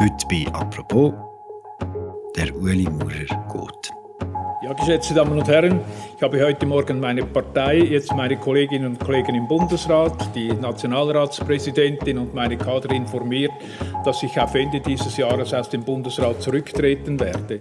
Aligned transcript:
Heute 0.00 0.26
bei 0.30 0.46
«Apropos» 0.52 1.12
der 2.36 2.54
Ueli 2.54 2.84
Maurer 2.84 3.26
geht. 3.26 3.92
Ja, 4.62 4.72
geschätzte 4.72 5.14
Damen 5.14 5.36
und 5.36 5.48
Herren, 5.48 5.80
ich 6.16 6.22
habe 6.22 6.40
heute 6.44 6.66
Morgen 6.66 7.00
meine 7.00 7.24
Partei, 7.24 7.78
jetzt 7.78 8.14
meine 8.14 8.36
Kolleginnen 8.36 8.92
und 8.92 9.00
Kollegen 9.00 9.34
im 9.34 9.48
Bundesrat, 9.48 10.32
die 10.36 10.52
Nationalratspräsidentin 10.52 12.16
und 12.18 12.32
meine 12.32 12.56
Kader 12.56 12.94
informiert, 12.94 13.50
dass 14.04 14.22
ich 14.22 14.38
auf 14.38 14.54
Ende 14.54 14.80
dieses 14.80 15.16
Jahres 15.16 15.52
aus 15.52 15.68
dem 15.68 15.82
Bundesrat 15.82 16.40
zurücktreten 16.42 17.18
werde. 17.18 17.60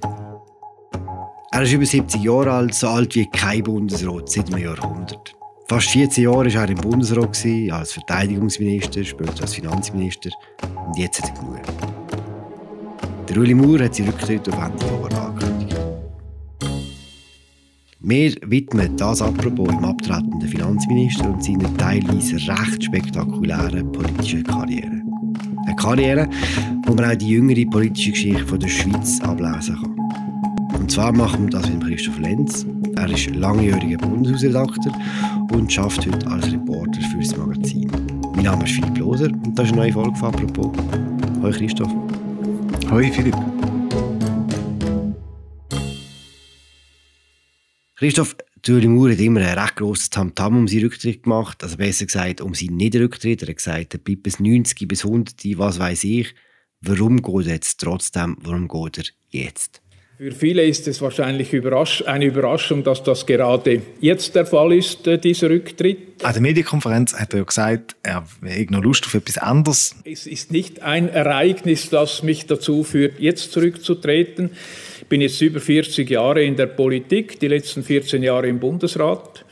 Er 1.51 1.61
ist 1.63 1.73
über 1.73 1.85
70 1.85 2.23
Jahre 2.23 2.51
alt, 2.51 2.75
so 2.75 2.87
alt 2.87 3.15
wie 3.15 3.25
kein 3.25 3.63
Bundesrat 3.63 4.29
seit 4.29 4.53
einem 4.53 4.63
Jahrhundert. 4.63 5.33
Fast 5.67 5.89
14 5.89 6.23
Jahre 6.25 6.53
war 6.53 6.61
er 6.61 6.69
im 6.69 6.77
Bundesrat, 6.77 7.35
als 7.71 7.93
Verteidigungsminister, 7.93 9.03
später 9.03 9.41
als 9.41 9.55
Finanzminister. 9.55 10.29
Und 10.85 10.99
jetzt 10.99 11.23
hat 11.23 11.31
er 11.31 11.41
genug. 11.41 11.96
Der 13.29 13.37
Uli 13.37 13.53
Maurer 13.53 13.85
hat 13.85 13.95
seinen 13.95 14.09
Rücktritt 14.09 14.47
auf 14.47 14.55
Ende 14.55 14.85
Februar 14.85 15.27
angekündigt. 15.27 15.75
Wir 17.99 18.35
widmen 18.45 18.95
das 18.95 19.21
apropos 19.21 19.67
im 19.69 19.83
abtretenden 19.83 20.47
Finanzminister 20.47 21.29
und 21.29 21.43
seiner 21.43 21.75
teilweise 21.77 22.35
recht 22.35 22.85
spektakulären 22.85 23.91
politischen 23.91 24.43
Karriere. 24.43 25.01
Eine 25.65 25.75
Karriere, 25.75 26.29
wo 26.85 26.93
man 26.93 27.11
auch 27.11 27.15
die 27.15 27.27
jüngere 27.27 27.69
politische 27.69 28.11
Geschichte 28.11 28.57
der 28.57 28.67
Schweiz 28.69 29.19
ablesen 29.21 29.75
kann. 29.75 30.79
Und 30.79 30.89
zwar 30.89 31.11
machen 31.11 31.45
wir 31.45 31.59
das 31.59 31.69
mit 31.69 31.83
Christoph 31.83 32.19
Lenz. 32.19 32.65
Er 32.95 33.09
ist 33.09 33.35
langjähriger 33.35 33.97
Bundeshausredakteur 33.97 34.93
und 35.51 35.77
arbeitet 35.77 36.15
heute 36.15 36.27
als 36.27 36.51
Reporter 36.53 37.01
für 37.01 37.17
das 37.17 37.35
Magazin. 37.35 37.91
Mein 38.35 38.45
Name 38.45 38.63
ist 38.63 38.73
Philipp 38.73 38.97
Loser 38.99 39.25
und 39.25 39.59
das 39.59 39.65
ist 39.65 39.73
eine 39.73 39.81
neue 39.81 39.93
Folge 39.93 40.15
von 40.15 40.33
«Apropos». 40.33 40.71
Hallo 41.41 41.51
Christoph. 41.51 42.06
Hoi 42.89 43.11
Philipp. 43.11 43.35
Christoph, 47.95 48.37
Ueli 48.65 48.87
Maurer 48.87 49.11
hat 49.11 49.19
immer 49.19 49.41
ein 49.41 49.59
recht 49.59 49.75
grosses 49.75 50.09
Tamtam 50.09 50.57
um 50.57 50.67
seinen 50.69 50.83
Rücktritt 50.83 51.23
gemacht. 51.23 51.61
Also 51.63 51.75
besser 51.75 52.05
gesagt, 52.05 52.39
um 52.39 52.53
seinen 52.53 52.77
Niederrücktritt. 52.77 53.41
Er 53.41 53.49
hat 53.49 53.57
gesagt, 53.57 53.93
er 53.93 53.99
bleibt 53.99 54.23
bis 54.23 54.39
90, 54.39 54.87
bis 54.87 55.03
100, 55.03 55.35
was 55.57 55.79
weiß 55.79 56.05
ich. 56.05 56.33
Warum 56.79 57.21
geht 57.21 57.47
er 57.47 57.53
jetzt 57.53 57.81
trotzdem? 57.81 58.37
Warum 58.39 58.69
geht 58.69 58.99
er 58.99 59.05
jetzt? 59.31 59.81
Für 60.19 60.31
viele 60.31 60.65
ist 60.65 60.87
es 60.87 60.99
wahrscheinlich 60.99 61.53
eine 62.07 62.25
Überraschung, 62.25 62.83
dass 62.83 63.03
das 63.03 63.27
gerade 63.27 63.83
jetzt 64.01 64.33
der 64.33 64.47
Fall 64.47 64.73
ist, 64.73 65.05
äh, 65.05 65.19
dieser 65.19 65.51
Rücktritt. 65.51 66.23
An 66.23 66.33
der 66.33 66.41
Medienkonferenz 66.41 67.13
hat 67.13 67.35
er 67.35 67.45
gesagt, 67.45 67.95
er 68.01 68.25
hätte 68.43 68.73
noch 68.73 68.81
Lust 68.81 69.05
auf 69.05 69.13
etwas 69.13 69.37
anderes. 69.37 69.95
Es 70.05 70.25
ist 70.25 70.51
nicht 70.51 70.81
ein 70.81 71.07
Ereignis, 71.07 71.91
das 71.91 72.23
mich 72.23 72.47
dazu 72.47 72.83
führt, 72.83 73.19
jetzt 73.19 73.51
zurückzutreten. 73.51 74.49
Ich 75.01 75.05
bin 75.05 75.21
jetzt 75.21 75.39
über 75.39 75.59
40 75.59 76.09
Jahre 76.09 76.43
in 76.43 76.55
der 76.55 76.65
Politik, 76.65 77.39
die 77.39 77.47
letzten 77.47 77.83
14 77.83 78.23
Jahre 78.23 78.47
im 78.47 78.59
Bundesrat. 78.59 79.45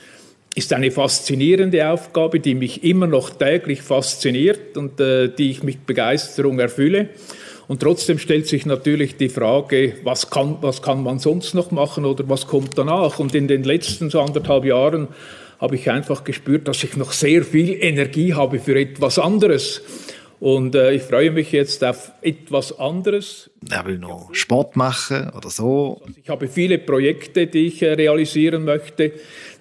Ist 0.55 0.73
eine 0.73 0.89
faszinierende 0.89 1.87
Aufgabe, 1.91 2.39
die 2.39 2.55
mich 2.55 2.83
immer 2.83 3.05
noch 3.05 3.29
täglich 3.29 3.83
fasziniert 3.83 4.77
und 4.77 4.99
äh, 4.99 5.29
die 5.29 5.51
ich 5.51 5.61
mit 5.61 5.85
Begeisterung 5.85 6.57
erfülle. 6.57 7.09
Und 7.67 7.81
trotzdem 7.81 8.19
stellt 8.19 8.47
sich 8.47 8.65
natürlich 8.65 9.17
die 9.17 9.29
Frage, 9.29 9.95
was 10.03 10.29
kann, 10.29 10.57
was 10.61 10.81
kann 10.81 11.01
man 11.03 11.19
sonst 11.19 11.53
noch 11.55 11.71
machen 11.71 12.05
oder 12.05 12.27
was 12.29 12.47
kommt 12.47 12.77
danach? 12.77 13.19
Und 13.19 13.33
in 13.33 13.47
den 13.47 13.63
letzten 13.63 14.09
so 14.09 14.21
anderthalb 14.21 14.65
Jahren 14.65 15.07
habe 15.59 15.75
ich 15.75 15.89
einfach 15.89 16.23
gespürt, 16.23 16.67
dass 16.67 16.83
ich 16.83 16.95
noch 16.95 17.11
sehr 17.11 17.43
viel 17.43 17.77
Energie 17.81 18.33
habe 18.33 18.59
für 18.59 18.79
etwas 18.79 19.17
anderes. 19.17 19.81
Und 20.39 20.75
äh, 20.75 20.91
ich 20.91 21.03
freue 21.03 21.31
mich 21.31 21.51
jetzt 21.53 21.83
auf 21.83 22.11
etwas 22.21 22.77
anderes. 22.77 23.49
Er 23.71 23.85
will 23.85 23.97
noch 23.97 24.29
Sport 24.33 24.75
machen 24.75 25.31
oder 25.35 25.49
so. 25.49 26.01
Also 26.05 26.19
ich 26.21 26.29
habe 26.29 26.47
viele 26.47 26.77
Projekte, 26.77 27.47
die 27.47 27.67
ich 27.67 27.81
äh, 27.81 27.93
realisieren 27.93 28.65
möchte. 28.65 29.13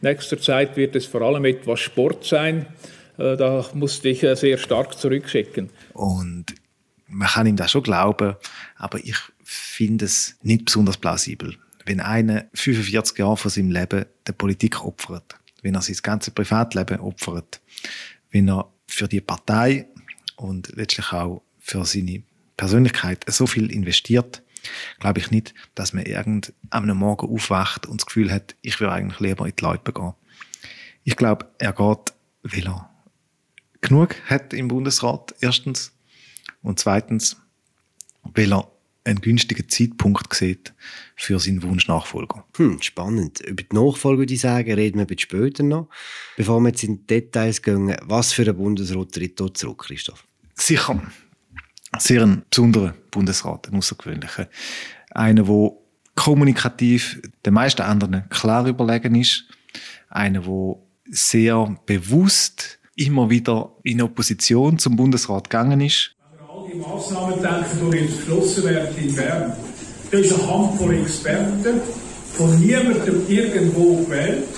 Nächster 0.03 0.39
Zeit 0.39 0.77
wird 0.77 0.97
es 0.97 1.07
vor 1.07 1.23
allem 1.23 1.45
etwas 1.45 1.81
Sport 1.81 2.25
sein. 2.25 2.67
Äh, 3.19 3.37
da 3.37 3.65
musste 3.73 4.09
ich 4.09 4.23
äh, 4.25 4.35
sehr 4.35 4.59
stark 4.59 4.99
zurückschicken. 4.99 5.71
Und 5.93 6.47
man 7.15 7.29
kann 7.29 7.47
ihm 7.47 7.57
das 7.57 7.71
schon 7.71 7.83
glauben, 7.83 8.35
aber 8.77 8.99
ich 9.05 9.17
finde 9.43 10.05
es 10.05 10.37
nicht 10.43 10.67
besonders 10.67 10.97
plausibel. 10.97 11.57
Wenn 11.87 12.01
einer 12.01 12.47
45 12.55 13.19
Jahre 13.19 13.37
von 13.37 13.51
seinem 13.51 13.71
Leben 13.71 14.07
der 14.27 14.33
Politik 14.33 14.85
opfert, 14.85 15.37
wenn 15.63 15.75
er 15.75 15.83
sein 15.83 15.97
ganzes 16.03 16.35
Privatleben 16.35 17.01
opfert, 17.01 17.61
wenn 18.31 18.49
er 18.49 18.69
für 18.87 19.07
die 19.07 19.21
Partei 19.21 19.87
und 20.37 20.75
letztlich 20.75 21.13
auch 21.13 21.43
für 21.61 21.85
seine 21.85 22.23
Persönlichkeit 22.57 23.25
so 23.29 23.47
viel 23.47 23.71
investiert, 23.71 24.43
glaube 24.99 25.21
ich 25.21 25.31
nicht, 25.31 25.55
dass 25.75 25.93
man 25.93 26.07
irgend 26.07 26.53
am 26.71 26.87
Morgen 26.87 27.29
aufwacht 27.29 27.87
und 27.87 28.01
das 28.01 28.07
Gefühl 28.07 28.33
hat, 28.33 28.57
ich 28.63 28.81
will 28.81 28.89
eigentlich 28.89 29.21
lieber 29.21 29.47
in 29.47 29.55
die 29.57 29.63
Leute 29.63 29.93
gehen. 29.93 30.15
Ich 31.05 31.17
glaube, 31.17 31.47
er 31.59 31.73
geht, 31.73 32.15
weil 32.43 32.67
er 32.67 32.91
genug 33.83 34.17
hat 34.27 34.55
im 34.55 34.69
Bundesrat, 34.69 35.35
erstens, 35.41 35.93
und 36.65 36.81
zweitens, 36.81 37.37
weil 38.23 38.53
er 38.53 38.69
einen 39.05 39.21
günstigen 39.21 39.69
Zeitpunkt 39.69 40.33
sieht 40.35 40.73
für 41.15 41.39
seinen 41.39 41.63
Wunschnachfolger. 41.63 42.45
Hm, 42.57 42.81
spannend. 42.81 43.41
Über 43.41 43.63
die 43.63 43.77
Nachfolge 43.77 44.21
würde 44.21 44.35
ich 44.35 44.41
sagen, 44.41 44.73
reden 44.73 45.07
wir 45.07 45.19
später 45.19 45.63
noch. 45.63 45.91
Bevor 46.37 46.61
wir 46.61 46.71
jetzt 46.71 46.83
in 46.83 46.97
die 46.97 47.07
Details 47.07 47.61
gehen, 47.61 47.95
was 48.03 48.33
für 48.33 48.49
ein 48.49 48.57
Bundesrat 48.57 49.13
tritt 49.13 49.39
dort 49.39 49.59
zurück, 49.59 49.85
Christoph? 49.87 50.27
Sicher. 50.55 51.03
Sehr 51.99 52.23
ein 52.23 52.45
besonderer 52.49 52.95
Bundesrat, 53.11 53.69
ein 53.69 53.77
außergewöhnlicher. 53.77 54.49
Einer, 55.11 55.43
der 55.45 55.73
kommunikativ 56.15 57.21
den 57.45 57.55
meisten 57.55 57.83
anderen 57.83 58.27
klar 58.31 58.67
überlegen 58.67 59.15
ist. 59.17 59.45
Einer, 60.09 60.41
der 60.41 60.77
sehr 61.11 61.77
bewusst 61.85 62.79
immer 62.97 63.29
wieder 63.29 63.77
in 63.83 64.01
Opposition 64.01 64.79
zum 64.79 64.97
Bundesrat 64.97 65.51
gegangen 65.51 65.83
ist 65.83 66.15
die 66.75 66.81
Massnahmen 66.81 67.41
denken, 67.41 67.91
die 67.91 67.99
jetzt 67.99 68.17
beschlossen 68.19 68.65
werden 68.65 68.97
in 68.97 69.15
Bern. 69.15 69.53
Da 70.11 70.19
ist 70.19 70.33
eine 70.35 70.49
Handvoll 70.49 70.95
Experten, 70.95 71.81
von 72.35 72.59
niemandem 72.59 73.23
irgendwo 73.29 74.05
gewählt. 74.05 74.49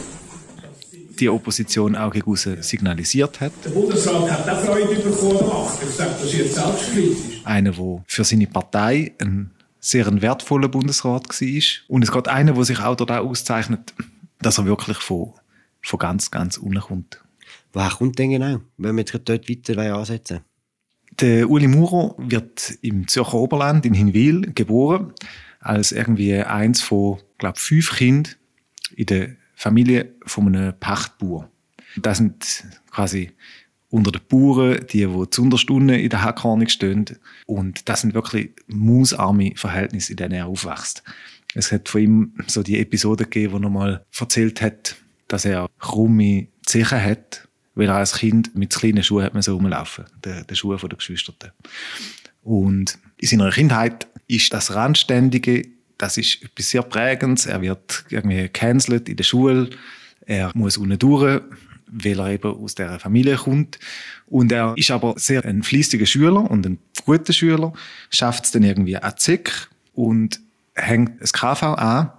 Die 1.19 1.29
Opposition 1.29 1.97
auch 1.97 2.13
gegen 2.13 2.37
signalisiert 2.37 3.41
hat. 3.41 3.53
Der 3.65 3.71
Bundesrat 3.71 4.31
hat 4.31 4.49
auch 4.49 4.61
Freude 4.61 4.97
bekommen 4.97 5.39
gemacht. 5.39 5.79
Er 5.81 5.89
sagt, 5.89 6.23
das 6.23 6.25
ist 6.25 6.39
jetzt 6.39 6.55
selbstkritisch. 6.55 7.41
Einer, 7.45 7.73
der 7.73 8.05
für 8.07 8.25
seine 8.25 8.47
Partei 8.47 9.15
ein 9.19 9.51
sehr 9.81 10.07
ein 10.09 10.21
wertvoller 10.21 10.69
Bundesrat 10.69 11.29
war. 11.29 11.63
Und 11.89 12.03
es 12.03 12.13
geht 12.13 12.29
einer, 12.29 12.53
der 12.53 12.65
sich 12.65 12.81
auch 12.81 12.97
dort 12.97 13.13
auszeichnet, 13.13 13.95
dass 14.41 14.59
er 14.59 14.67
wirklich 14.67 14.99
von, 14.99 15.33
von 15.81 15.99
ganz, 15.99 16.31
ganz 16.31 16.59
unten 16.59 16.81
kommt. 16.81 17.23
Woher 17.73 17.91
kommt 17.91 18.19
denn 18.19 18.31
genau, 18.31 18.61
wenn 18.77 18.97
wir 18.97 19.05
dort 19.05 19.49
weiter 19.49 19.97
ansetzen 19.97 20.41
der 21.21 21.51
Uli 21.51 21.69
Muro 21.69 22.15
wird 22.19 22.79
im 22.83 23.09
Zürcher 23.09 23.35
Oberland 23.35 23.87
in 23.87 23.95
Hinwil 23.95 24.53
geboren, 24.55 25.13
als 25.61 25.93
irgendwie 25.93 26.35
eins 26.35 26.83
von, 26.83 27.19
glaube 27.39 27.59
fünf 27.59 27.97
Kindern 27.97 28.35
in 28.95 29.07
der 29.07 29.37
Familie 29.55 30.15
von 30.27 30.47
einem 30.49 30.75
Pachtbauer. 30.79 31.51
Das 31.97 32.19
sind 32.19 32.65
quasi 32.91 33.33
unter 33.89 34.13
den 34.13 34.23
Bauern, 34.29 34.85
die, 34.91 35.07
die 35.07 35.31
zuunterst 35.31 35.71
unten 35.71 35.91
in 35.91 36.11
der 36.11 36.23
Hackhornung 36.23 36.69
stehen. 36.69 37.07
Und 37.47 37.89
das 37.89 38.03
sind 38.03 38.15
wirklich 38.15 38.51
mausarme 38.67 39.53
Verhältnisse, 39.57 40.13
in 40.13 40.17
denen 40.17 40.35
er 40.35 40.47
aufwächst. 40.47 41.03
Es 41.55 41.73
hat 41.73 41.89
von 41.89 42.01
ihm 42.01 42.35
so 42.47 42.63
die 42.63 42.79
Episode 42.79 43.25
gegeben, 43.25 43.55
wo 43.55 43.59
er 43.59 43.71
mal 43.71 44.07
erzählt 44.19 44.61
hat, 44.61 44.97
dass 45.29 45.45
er 45.45 45.69
krumme 45.79 46.49
Zechen 46.67 47.03
hat 47.03 47.46
weil 47.77 47.89
er 47.89 47.97
als 47.97 48.15
Kind 48.15 48.57
mit 48.57 48.75
kleinen 48.75 49.05
Schuhen 49.05 49.25
hat 49.25 49.35
man 49.35 49.43
so 49.43 49.55
rumlaufen, 49.55 50.07
den, 50.25 50.45
den 50.47 50.57
Schuhen 50.57 50.79
der 50.79 50.97
Geschwister. 50.97 51.35
Und 52.43 52.99
in 53.19 53.29
seiner 53.29 53.51
Kindheit 53.51 54.09
ist 54.27 54.53
das 54.53 54.75
Randständige, 54.75 55.69
das 55.99 56.17
ist 56.17 56.43
etwas 56.43 56.71
sehr 56.71 56.83
Prägendes. 56.83 57.47
Er 57.47 57.61
wird 57.63 58.05
irgendwie 58.09 58.43
gecancelt 58.43 59.09
in 59.09 59.17
der 59.17 59.25
Schule. 59.25 59.71
Er 60.27 60.51
muss 60.55 60.77
unten 60.77 60.99
durch, 60.99 61.43
weil 61.87 62.19
er 62.19 62.31
eben 62.31 62.55
aus 62.55 62.75
dieser 62.75 62.99
Familie 62.99 63.37
kommt. 63.37 63.79
Und 64.27 64.53
er 64.53 64.75
ist 64.77 64.91
aber 64.91 65.15
sehr 65.17 65.45
ein 65.45 65.63
fließiger 65.63 66.07
Schüler 66.07 66.51
und 66.51 66.67
ein 66.67 66.79
guter 67.05 67.33
Schüler, 67.33 67.73
schafft 68.11 68.47
es 68.47 68.51
dann 68.51 68.63
irgendwie 68.63 68.97
an 68.97 69.17
ZIC 69.17 69.69
und 69.95 70.41
hängt 70.75 71.21
das 71.23 71.33
KV 71.33 71.63
an 71.63 72.11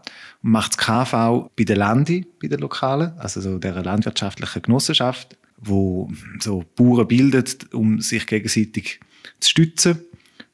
macht 0.42 0.77
das 0.77 0.77
KV 0.77 1.50
bei 1.56 1.63
der 1.63 1.77
Landi, 1.77 2.25
bei 2.42 2.48
den 2.48 2.59
Lokalen, 2.59 3.18
also 3.18 3.42
so 3.42 3.57
der 3.57 3.83
landwirtschaftlichen 3.83 4.62
Genossenschaft 4.62 5.37
wo 5.57 6.09
so 6.39 6.63
Bauern 6.75 7.07
bildet, 7.07 7.74
um 7.74 8.00
sich 8.00 8.25
gegenseitig 8.25 9.00
zu 9.39 9.50
stützen 9.50 10.00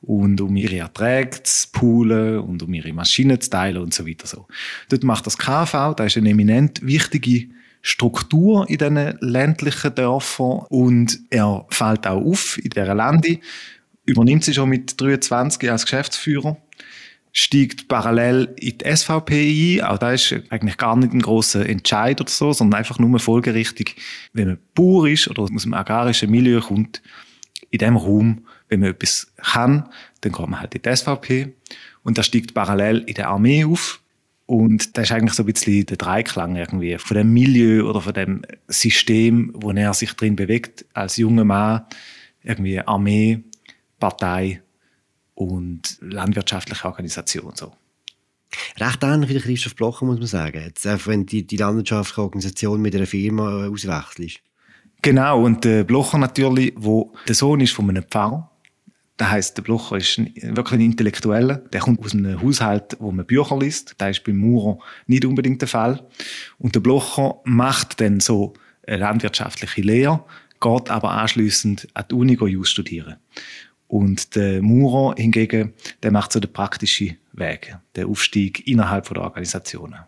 und 0.01 0.41
um 0.41 0.55
ihre 0.55 0.77
Erträge 0.77 1.43
zu 1.43 1.67
poolen 1.71 2.39
und 2.39 2.63
um 2.63 2.73
ihre 2.73 2.93
Maschinen 2.93 3.39
zu 3.39 3.49
teilen 3.49 3.81
und 3.81 3.93
so 3.93 4.07
weiter. 4.07 4.27
So. 4.27 4.47
Dort 4.89 5.03
macht 5.03 5.25
das 5.25 5.37
KV, 5.37 5.93
da 5.95 6.05
ist 6.05 6.17
eine 6.17 6.29
eminent 6.29 6.85
wichtige 6.85 7.47
Struktur 7.81 8.69
in 8.69 8.77
diesen 8.77 9.17
ländlichen 9.19 9.93
Dörfern 9.95 10.65
und 10.69 11.19
er 11.29 11.65
fällt 11.69 12.07
auch 12.07 12.21
auf 12.21 12.57
in 12.57 12.69
dieser 12.69 12.95
Lande 12.95 13.39
übernimmt 14.05 14.43
sie 14.43 14.53
schon 14.53 14.69
mit 14.69 14.99
23 14.99 15.69
als 15.69 15.83
Geschäftsführer, 15.83 16.57
steigt 17.35 17.87
parallel 17.87 18.53
in 18.57 18.77
die 18.77 18.95
SVP 18.95 19.79
ein. 19.79 19.85
Auch 19.85 19.97
da 19.97 20.13
ist 20.13 20.33
eigentlich 20.49 20.77
gar 20.77 20.95
nicht 20.95 21.13
ein 21.13 21.21
großer 21.21 21.67
Entscheid 21.67 22.21
oder 22.21 22.29
so, 22.29 22.53
sondern 22.53 22.77
einfach 22.77 22.99
nur 22.99 23.19
folgerichtig, 23.19 23.95
wenn 24.33 24.47
man 24.47 24.59
Bauer 24.75 25.09
ist 25.09 25.27
oder 25.27 25.41
aus 25.41 25.49
einem 25.49 25.73
agrarischen 25.73 26.29
Milieu 26.29 26.61
kommt, 26.61 27.01
in 27.71 27.79
dem 27.79 27.97
Raum, 27.97 28.45
wenn 28.69 28.81
man 28.81 28.91
etwas 28.91 29.33
kann, 29.37 29.89
dann 30.21 30.31
kommt 30.31 30.51
man 30.51 30.61
halt 30.61 30.75
in 30.75 30.83
die 30.83 30.95
SVP. 30.95 31.53
Und 32.03 32.19
da 32.19 32.23
steigt 32.23 32.53
parallel 32.53 32.99
in 32.99 33.15
der 33.15 33.29
Armee 33.29 33.65
auf. 33.65 33.99
Und 34.45 34.95
das 34.95 35.05
ist 35.05 35.11
eigentlich 35.11 35.33
so 35.33 35.41
ein 35.41 35.51
bisschen 35.51 35.87
der 35.87 35.97
Dreiklang 35.97 36.55
irgendwie 36.55 36.97
von 36.99 37.17
dem 37.17 37.33
Milieu 37.33 37.89
oder 37.89 38.01
von 38.01 38.13
dem 38.13 38.43
System, 38.67 39.51
wo 39.55 39.71
er 39.71 39.93
sich 39.95 40.13
drin 40.13 40.35
bewegt, 40.35 40.85
als 40.93 41.17
junger 41.17 41.45
Mann, 41.45 41.81
irgendwie 42.43 42.79
Armee, 42.79 43.39
Partei 43.99 44.61
und 45.35 45.97
landwirtschaftliche 46.01 46.85
Organisation 46.85 47.53
so. 47.55 47.73
Recht 48.79 49.03
ähnlich 49.03 49.29
wie 49.29 49.33
der 49.33 49.41
Christoph 49.41 49.75
Blocher, 49.75 50.05
muss 50.05 50.19
man 50.19 50.27
sagen. 50.27 50.61
Jetzt 50.61 51.07
wenn 51.07 51.25
die, 51.25 51.45
die 51.45 51.57
landwirtschaftliche 51.57 52.21
Organisation 52.21 52.81
mit 52.81 52.95
einer 52.95 53.07
Firma 53.07 53.67
auswechselt. 53.67 54.41
Genau, 55.01 55.43
und 55.43 55.65
der 55.65 55.83
Blocher 55.83 56.17
natürlich, 56.17 56.73
wo 56.77 57.13
der 57.27 57.35
Sohn 57.35 57.59
ist 57.59 57.73
von 57.73 57.89
einem 57.89 58.03
Pfarrer. 58.03 58.49
Das 59.17 59.29
heisst, 59.29 59.57
der 59.57 59.63
Blocher 59.63 59.97
ist 59.97 60.17
ein, 60.17 60.33
wirklich 60.55 60.79
ein 60.79 60.85
Intellektueller. 60.85 61.57
Der 61.57 61.81
kommt 61.81 61.99
aus 62.03 62.13
einem 62.13 62.41
Haushalt, 62.41 62.97
wo 62.99 63.11
man 63.11 63.25
Bücher 63.25 63.57
liest. 63.59 63.95
Das 63.97 64.11
ist 64.17 64.23
beim 64.23 64.37
Maurer 64.37 64.79
nicht 65.07 65.25
unbedingt 65.25 65.61
der 65.61 65.67
Fall. 65.67 66.07
Und 66.57 66.75
der 66.75 66.79
Blocher 66.79 67.35
macht 67.43 67.99
dann 68.01 68.19
so 68.19 68.53
eine 68.87 68.97
landwirtschaftliche 68.97 69.81
Lehre, 69.81 70.23
geht 70.59 70.89
aber 70.89 71.11
anschließend 71.11 71.87
an 71.93 72.05
die 72.09 72.15
Uni 72.15 72.65
studieren. 72.65 73.17
Und 73.93 74.35
der 74.35 74.63
Maurer 74.63 75.13
hingegen, 75.19 75.73
der 76.01 76.11
macht 76.11 76.33
so 76.33 76.39
den 76.39 76.51
praktischen 76.51 77.15
Weg, 77.33 77.77
den 77.95 78.07
Aufstieg 78.07 78.67
innerhalb 78.67 79.07
der 79.07 79.21
Organisationen. 79.21 79.99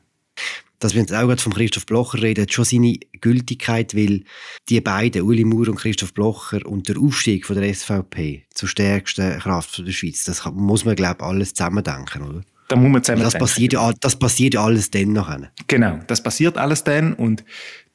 Dass 0.80 0.96
wir 0.96 1.02
jetzt 1.02 1.14
auch 1.14 1.28
gerade 1.28 1.40
von 1.40 1.54
Christoph 1.54 1.86
Blocher 1.86 2.20
reden, 2.20 2.42
hat 2.42 2.52
schon 2.52 2.66
seine 2.66 2.98
Gültigkeit, 3.22 3.96
weil 3.96 4.24
die 4.70 4.82
beiden, 4.82 5.22
Uli 5.22 5.46
Maurer 5.46 5.70
und 5.70 5.76
Christoph 5.76 6.16
Blocher, 6.16 6.66
und 6.66 6.90
der 6.90 6.98
Aufstieg 6.98 7.46
von 7.46 7.62
der 7.62 7.72
SVP 7.72 8.46
zur 8.56 8.68
stärksten 8.68 9.38
Kraft 9.38 9.78
der 9.78 9.92
Schweiz, 9.92 10.24
das 10.24 10.44
muss 10.52 10.84
man, 10.84 10.96
glaube 10.96 11.18
ich, 11.20 11.24
alles 11.24 11.54
zusammendenken, 11.54 12.24
oder? 12.24 12.42
Da 12.70 12.76
muss 12.76 12.92
man 12.92 13.04
zusammen 13.04 13.22
das 13.22 13.38
passiert, 13.38 13.74
ja, 13.74 13.94
das 14.00 14.18
passiert 14.18 14.56
alles 14.56 14.90
dann 14.90 15.14
nachher. 15.14 15.52
Genau, 15.68 16.00
das 16.08 16.24
passiert 16.24 16.58
alles 16.58 16.84
dann 16.84 17.14
und 17.14 17.44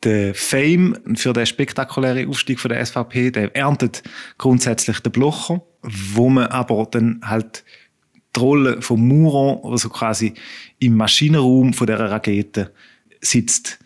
der 0.03 0.35
Fame 0.35 0.97
für 1.15 1.33
den 1.33 1.47
spektakulären 1.47 2.29
Aufstieg 2.29 2.59
von 2.59 2.71
der 2.71 2.85
SVP, 2.85 3.31
der 3.31 3.55
erntet 3.55 4.03
grundsätzlich 4.39 5.01
den 5.01 5.13
Blocher, 5.13 5.63
wo 5.83 6.29
man 6.29 6.47
aber 6.47 6.87
dann 6.91 7.21
halt 7.23 7.65
die 8.35 8.41
Rolle 8.41 8.81
von 8.81 9.07
Mauron, 9.07 9.71
also 9.71 9.89
quasi 9.89 10.35
im 10.79 10.97
Maschinenraum 10.97 11.73
von 11.75 11.87
der 11.87 11.99
Rakete 11.99 12.73
sitzt, 13.21 13.79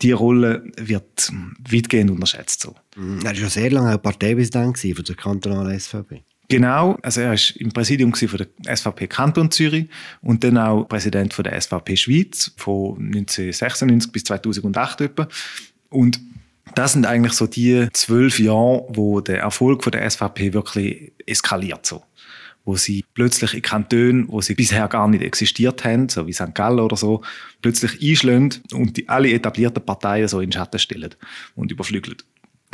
die 0.00 0.12
Rolle 0.12 0.64
wird 0.76 1.30
weitgehend 1.70 2.10
unterschätzt. 2.10 2.62
So. 2.62 2.74
Mhm. 2.96 3.18
Er 3.18 3.24
war 3.24 3.34
ja 3.34 3.48
sehr 3.48 3.70
lange 3.70 3.98
Parteipräsident 3.98 4.78
von 4.78 5.04
der 5.04 5.14
kantonalen 5.14 5.78
SVP. 5.78 6.24
Genau, 6.48 6.98
also 7.02 7.20
er 7.20 7.30
war 7.30 7.38
im 7.56 7.72
Präsidium 7.72 8.14
von 8.14 8.46
der 8.64 8.76
SVP 8.76 9.06
Kanton 9.06 9.50
Zürich 9.50 9.88
und 10.20 10.44
dann 10.44 10.58
auch 10.58 10.84
Präsident 10.84 11.32
von 11.32 11.44
der 11.44 11.58
SVP 11.60 11.96
Schweiz 11.96 12.52
von 12.56 12.96
1996 12.96 14.12
bis 14.12 14.24
2008 14.24 15.00
etwa. 15.02 15.28
Und 15.88 16.20
das 16.74 16.92
sind 16.92 17.06
eigentlich 17.06 17.32
so 17.32 17.46
die 17.46 17.88
zwölf 17.92 18.38
Jahre, 18.38 18.86
wo 18.88 19.20
der 19.20 19.40
Erfolg 19.40 19.82
von 19.82 19.92
der 19.92 20.08
SVP 20.08 20.52
wirklich 20.52 21.12
eskaliert 21.26 21.86
so 21.86 22.02
wo 22.64 22.76
sie 22.76 23.04
plötzlich 23.14 23.54
in 23.54 23.62
Kantonen, 23.62 24.28
wo 24.28 24.40
sie 24.40 24.54
bisher 24.54 24.86
gar 24.88 25.08
nicht 25.08 25.22
existiert 25.22 25.84
haben, 25.84 26.08
so 26.08 26.26
wie 26.26 26.32
St. 26.32 26.54
Gallen 26.54 26.80
oder 26.80 26.96
so, 26.96 27.22
plötzlich 27.60 28.00
einschlägt 28.00 28.60
und 28.72 28.96
die 28.96 29.08
alle 29.08 29.32
etablierten 29.32 29.84
Parteien 29.84 30.28
so 30.28 30.40
in 30.40 30.50
den 30.50 30.52
Schatten 30.52 30.78
stellen 30.78 31.14
und 31.56 31.72
überflügeln. 31.72 32.18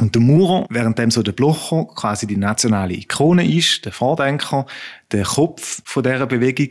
Und 0.00 0.14
der 0.14 0.22
Maurer, 0.22 0.66
währenddem 0.70 1.10
so 1.10 1.22
der 1.22 1.32
Blocher 1.32 1.86
quasi 1.94 2.26
die 2.26 2.36
nationale 2.36 2.94
Ikone 2.94 3.44
ist, 3.44 3.84
der 3.84 3.92
Vordenker, 3.92 4.66
der 5.10 5.24
Kopf 5.24 5.82
von 5.84 6.04
dieser 6.04 6.26
Bewegung, 6.26 6.68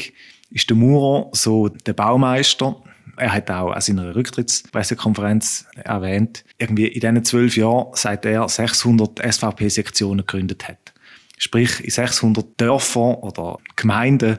ist 0.50 0.70
der 0.70 0.78
Maurer 0.78 1.30
so 1.34 1.68
der 1.68 1.94
Baumeister. 1.94 2.82
Er 3.18 3.34
hat 3.34 3.52
auch 3.52 3.72
an 3.72 3.82
seiner 3.82 4.16
Rücktrittspressekonferenz 4.16 5.66
erwähnt, 5.76 6.46
irgendwie 6.58 6.88
in 6.88 7.02
diesen 7.02 7.26
zwölf 7.26 7.58
Jahren, 7.58 7.88
seit 7.94 8.26
er 8.26 8.48
600 8.48 9.20
SVP-Sektionen 9.20 10.26
gegründet 10.26 10.68
hat. 10.68 10.94
Sprich, 11.38 11.84
in 11.84 11.92
600 11.92 12.46
Dörfern 12.58 13.16
oder 13.16 13.58
Gemeinden 13.76 14.38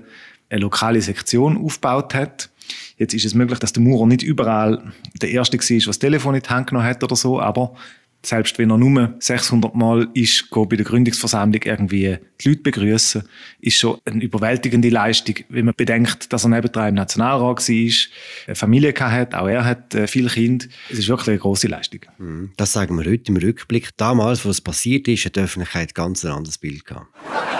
eine 0.49 0.61
lokale 0.61 1.03
Sektion 1.03 1.63
aufgebaut 1.63 2.15
hat. 2.15 2.51
Jetzt 2.97 3.13
ist 3.15 3.27
es 3.27 3.35
möglich, 3.35 3.59
dass 3.59 3.73
der 3.73 3.83
Maurer 3.83 4.07
nicht 4.07 4.23
überall 4.23 4.93
der 5.21 5.31
Erste 5.31 5.59
war, 5.59 5.67
der 5.67 5.87
das 5.87 5.99
Telefon 5.99 6.35
in 6.35 6.43
die 6.43 6.49
Hand 6.49 6.69
genommen 6.69 6.87
hat 6.87 7.05
oder 7.05 7.17
so, 7.17 7.41
aber 7.41 7.75
selbst 8.23 8.59
wenn 8.59 8.71
er 8.71 8.79
nur 8.79 9.15
600 9.19 9.75
Mal 9.75 10.09
ist, 10.15 10.51
bei 10.51 10.77
der 10.77 10.85
Gründungsversammlung 10.85 11.63
irgendwie 11.63 12.19
die 12.41 12.49
Leute 12.49 12.63
begrüßen, 12.63 13.23
ist 13.61 13.79
schon 13.79 13.99
eine 14.05 14.23
überwältigende 14.23 14.89
Leistung, 14.89 15.37
wenn 15.49 15.67
man 15.67 15.75
bedenkt, 15.77 16.33
dass 16.33 16.45
er 16.45 16.51
nebendran 16.51 16.89
im 16.89 16.95
Nationalrat 16.97 17.69
war, 17.69 17.75
eine 18.47 18.55
Familie 18.55 18.95
hatte, 18.99 19.41
auch 19.41 19.47
er 19.47 19.65
hat 19.65 19.95
äh, 19.95 20.07
viele 20.07 20.29
Kinder. 20.29 20.67
Es 20.91 20.99
ist 20.99 21.09
wirklich 21.09 21.29
eine 21.29 21.39
große 21.39 21.69
Leistung. 21.69 22.01
Mhm. 22.19 22.51
Das 22.57 22.73
sagen 22.73 22.97
wir 22.99 23.11
heute 23.11 23.31
im 23.31 23.37
Rückblick. 23.37 23.97
Damals, 23.97 24.45
wo 24.45 24.51
es 24.51 24.61
passiert 24.61 25.07
ist, 25.09 25.25
hat 25.25 25.37
die 25.37 25.41
Öffentlichkeit 25.41 25.95
ganz 25.95 26.25
ein 26.25 26.33
anderes 26.33 26.59
Bild 26.59 26.85
gehabt. 26.85 27.07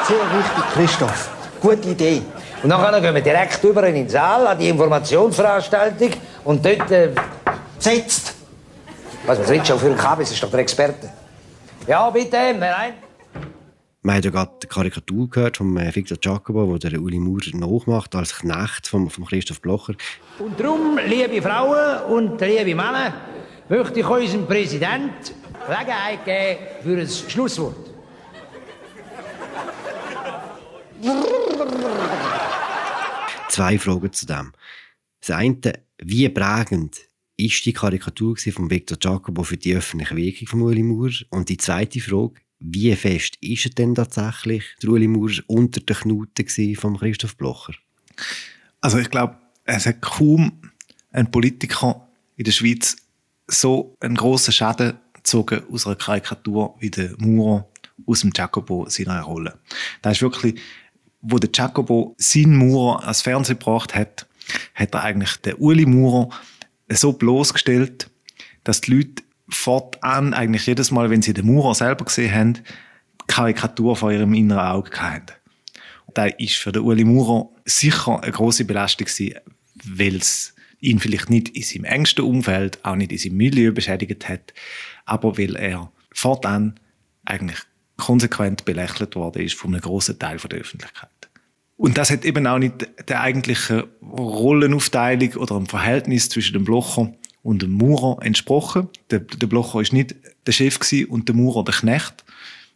Sehr 0.07 0.17
wichtig, 0.17 0.65
Christoph. 0.75 1.31
Gute 1.61 1.91
Idee. 1.91 2.23
Und 2.63 2.71
dann 2.71 3.03
gehen 3.03 3.15
wir 3.15 3.23
direkt 3.23 3.63
über 3.65 3.87
in 3.89 3.95
den 3.95 4.09
Saal 4.09 4.47
an 4.47 4.59
die 4.59 4.69
Informationsveranstaltung 4.69 6.11
und 6.45 6.65
dort 6.65 6.91
äh, 6.91 7.11
setzt 7.79 8.38
was, 9.29 9.39
was 9.39 9.51
redest 9.51 9.71
du 9.71 9.79
für 9.79 9.87
einen 9.87 9.97
Kabis? 9.97 10.31
ist 10.31 10.43
doch 10.43 10.51
der 10.51 10.61
Experte. 10.61 11.11
Ja, 11.87 12.09
bitte, 12.11 12.55
nein. 12.59 12.95
Wir 14.03 14.15
haben 14.15 14.23
ja 14.23 14.31
gerade 14.31 14.53
die 14.63 14.67
Karikatur 14.67 15.29
gehört 15.29 15.59
von 15.59 15.77
äh, 15.77 15.95
Victor 15.95 16.17
Giacomo, 16.17 16.67
wo 16.67 16.79
der 16.79 16.99
Uli 16.99 17.19
Maurer 17.19 17.55
nachmacht 17.55 18.15
als 18.15 18.39
Knecht 18.39 18.87
von, 18.87 19.11
von 19.11 19.27
Christoph 19.27 19.61
Blocher. 19.61 19.95
Und 20.39 20.59
darum, 20.59 20.99
liebe 21.07 21.43
Frauen 21.43 22.05
und 22.05 22.41
liebe 22.41 22.75
Männer, 22.75 23.13
möchte 23.69 24.01
ich 24.01 24.09
unserem 24.09 24.47
Präsident 24.47 25.35
Gelegenheit 25.67 26.25
geben 26.25 26.59
für 26.83 27.01
ein 27.01 27.09
Schlusswort. 27.31 27.91
Zwei 33.49 33.79
Fragen 33.79 34.13
zu 34.13 34.27
dem. 34.27 34.53
Das 35.21 35.37
eine, 35.37 35.59
wie 35.99 36.29
prägend 36.29 37.08
ist 37.39 37.65
die 37.65 37.73
Karikatur 37.73 38.37
von 38.37 38.69
Victor 38.69 38.99
Jacobo 39.01 39.45
für 39.45 39.57
die 39.57 39.75
öffentliche 39.75 40.17
Wirkung 40.17 40.49
von 40.49 40.63
Uli 40.63 40.83
Maurer? 40.83 41.13
Und 41.31 41.49
die 41.49 41.57
zweite 41.57 42.01
Frage, 42.01 42.35
wie 42.59 42.95
fest 42.97 43.39
ist 43.41 43.65
er 43.65 43.71
denn 43.71 43.95
tatsächlich, 43.95 44.65
der 44.83 44.91
Uli 44.91 45.07
Maurer, 45.07 45.41
unter 45.47 45.81
den 45.81 45.97
Knuten 45.97 46.75
von 46.75 46.99
Christoph 46.99 47.37
Blocher? 47.37 47.75
Also 48.81 48.99
ich 48.99 49.09
glaube, 49.09 49.37
es 49.65 49.87
hat 49.87 50.03
kaum 50.03 50.61
ein 51.13 51.31
Politiker 51.31 52.09
in 52.37 52.45
der 52.45 52.53
Schweiz 52.53 52.97
so 53.47 53.97
einen 54.01 54.17
grossen 54.17 54.53
Schaden 54.53 54.99
gezogen 55.15 55.63
aus 55.71 55.87
einer 55.87 55.97
Karikatur 55.97 56.75
wie 56.81 56.91
der 56.91 57.15
Maurer 57.19 57.69
aus 58.05 58.21
dem 58.21 58.33
Jacobo 58.35 58.89
seiner 58.89 59.23
Rolle. 59.23 59.59
Da 60.03 60.11
ist 60.11 60.23
wirklich, 60.23 60.61
wo 61.21 61.39
der 61.39 61.51
Jacobo 61.55 62.17
seinen 62.19 62.57
Maurer 62.57 63.05
als 63.07 63.23
Fernsehen 63.23 63.59
gebracht 63.59 63.95
hat, 63.95 64.27
hat 64.75 64.95
er 64.95 65.05
eigentlich 65.05 65.37
den 65.37 65.55
Uli 65.55 65.87
Maurer 65.87 66.31
so 66.91 67.13
bloßgestellt, 67.13 68.11
dass 68.65 68.81
die 68.81 68.95
Leute 68.95 69.23
fortan 69.49 70.35
eigentlich 70.35 70.67
jedes 70.67 70.91
Mal, 70.91 71.11
wenn 71.11 71.23
sie 71.23 71.33
den 71.33 71.47
Maurer 71.47 71.75
selber 71.75 72.05
gesehen 72.05 72.35
haben, 72.35 72.59
Karikatur 73.27 73.97
vor 73.97 74.13
ihrem 74.13 74.35
inneren 74.35 74.67
Auge 74.67 74.91
hatten. 75.01 75.33
Das 76.15 76.33
ist 76.39 76.57
für 76.57 76.73
den 76.73 76.83
Uli 76.83 77.05
Maurer 77.05 77.51
sicher 77.65 78.23
eine 78.23 78.33
große 78.33 78.65
Belastung 78.65 79.07
gewesen, 79.07 79.39
weil 79.85 80.17
es 80.17 80.55
ihn 80.81 80.99
vielleicht 80.99 81.31
nicht 81.31 81.51
in 81.51 81.63
seinem 81.63 81.85
engsten 81.85 82.25
Umfeld, 82.25 82.85
auch 82.85 82.97
nicht 82.97 83.13
in 83.13 83.19
seinem 83.19 83.37
Milieu 83.37 83.73
beschädigt 83.73 84.29
hat, 84.29 84.55
aber 85.05 85.39
weil 85.39 85.57
er 85.57 85.93
fortan 86.13 86.81
eigentlich 87.25 87.59
konsequent 87.97 88.65
belächelt 88.65 89.17
worden 89.17 89.43
ist 89.43 89.55
von 89.55 89.75
einem 89.75 89.83
grossen 89.83 90.19
Teil 90.19 90.39
der 90.39 90.61
Öffentlichkeit. 90.61 91.11
Und 91.79 91.97
das 91.97 92.11
hat 92.11 92.25
eben 92.25 92.47
auch 92.49 92.59
nicht 92.59 92.89
der 93.09 93.21
eigentlichen 93.21 93.85
Rollenaufteilung 94.03 95.35
oder 95.35 95.57
dem 95.57 95.67
Verhältnis 95.67 96.29
zwischen 96.29 96.55
dem 96.55 96.65
Blocher 96.65 97.15
und 97.45 97.63
dem 97.63 97.71
Maurer 97.71 98.21
entsprochen. 98.21 98.89
Der, 99.11 99.21
der 99.21 99.47
Blocher 99.47 99.81
ist 99.81 99.93
nicht 99.93 100.17
der 100.47 100.53
Chef 100.53 100.79
und 101.09 101.29
der 101.29 101.37
Maurer 101.37 101.65
der 101.65 101.75
Knecht, 101.75 102.25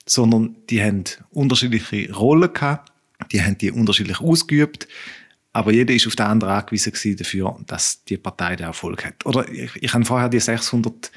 sondern 0.07 0.55
die 0.71 0.81
haben 0.81 1.03
unterschiedliche 1.31 2.15
Rollen 2.15 2.53
gehabt, 2.53 2.93
die 3.33 3.43
haben 3.43 3.59
die 3.59 3.73
unterschiedlich 3.73 4.21
ausgeübt, 4.21 4.87
aber 5.53 5.73
jeder 5.73 5.93
ist 5.93 6.07
auf 6.07 6.15
den 6.15 6.27
anderen 6.27 6.55
angewiesen 6.55 7.17
dafür, 7.17 7.59
dass 7.67 8.05
die 8.05 8.17
Partei 8.17 8.55
den 8.55 8.67
Erfolg 8.67 9.05
hat. 9.05 9.27
Oder 9.27 9.49
ich, 9.51 9.73
ich 9.75 9.93
habe 9.93 10.05
vorher 10.05 10.29
die 10.29 10.41
600 10.41 11.11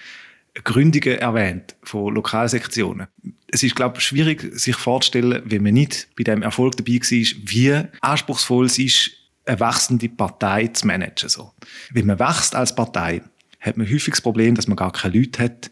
Gründungen 0.64 1.20
erwähnt 1.20 1.76
von 1.84 2.14
Lokalsektionen. 2.14 3.08
Es 3.48 3.64
ist, 3.64 3.76
glaube 3.76 3.98
ich, 3.98 4.04
schwierig, 4.04 4.42
sich 4.54 4.76
vorzustellen, 4.76 5.42
wenn 5.46 5.64
man 5.64 5.74
nicht 5.74 6.08
bei 6.18 6.24
dem 6.24 6.42
Erfolg 6.42 6.78
dabei 6.78 6.94
war, 6.94 7.42
wie 7.46 7.82
anspruchsvoll 8.02 8.66
es 8.66 8.80
ist, 8.80 9.12
eine 9.46 9.60
wachsende 9.60 10.10
Partei 10.10 10.68
zu 10.68 10.88
managen. 10.88 11.30
So. 11.30 11.52
Wenn 11.92 12.08
man 12.08 12.20
wächst 12.20 12.56
als 12.56 12.74
Partei, 12.74 13.22
hat 13.60 13.78
man 13.78 13.88
häufig 13.88 14.14
das 14.14 14.22
Problem, 14.22 14.56
dass 14.56 14.68
man 14.68 14.78
gar 14.78 14.92
keine 14.92 15.18
Leute 15.18 15.44
hat, 15.44 15.72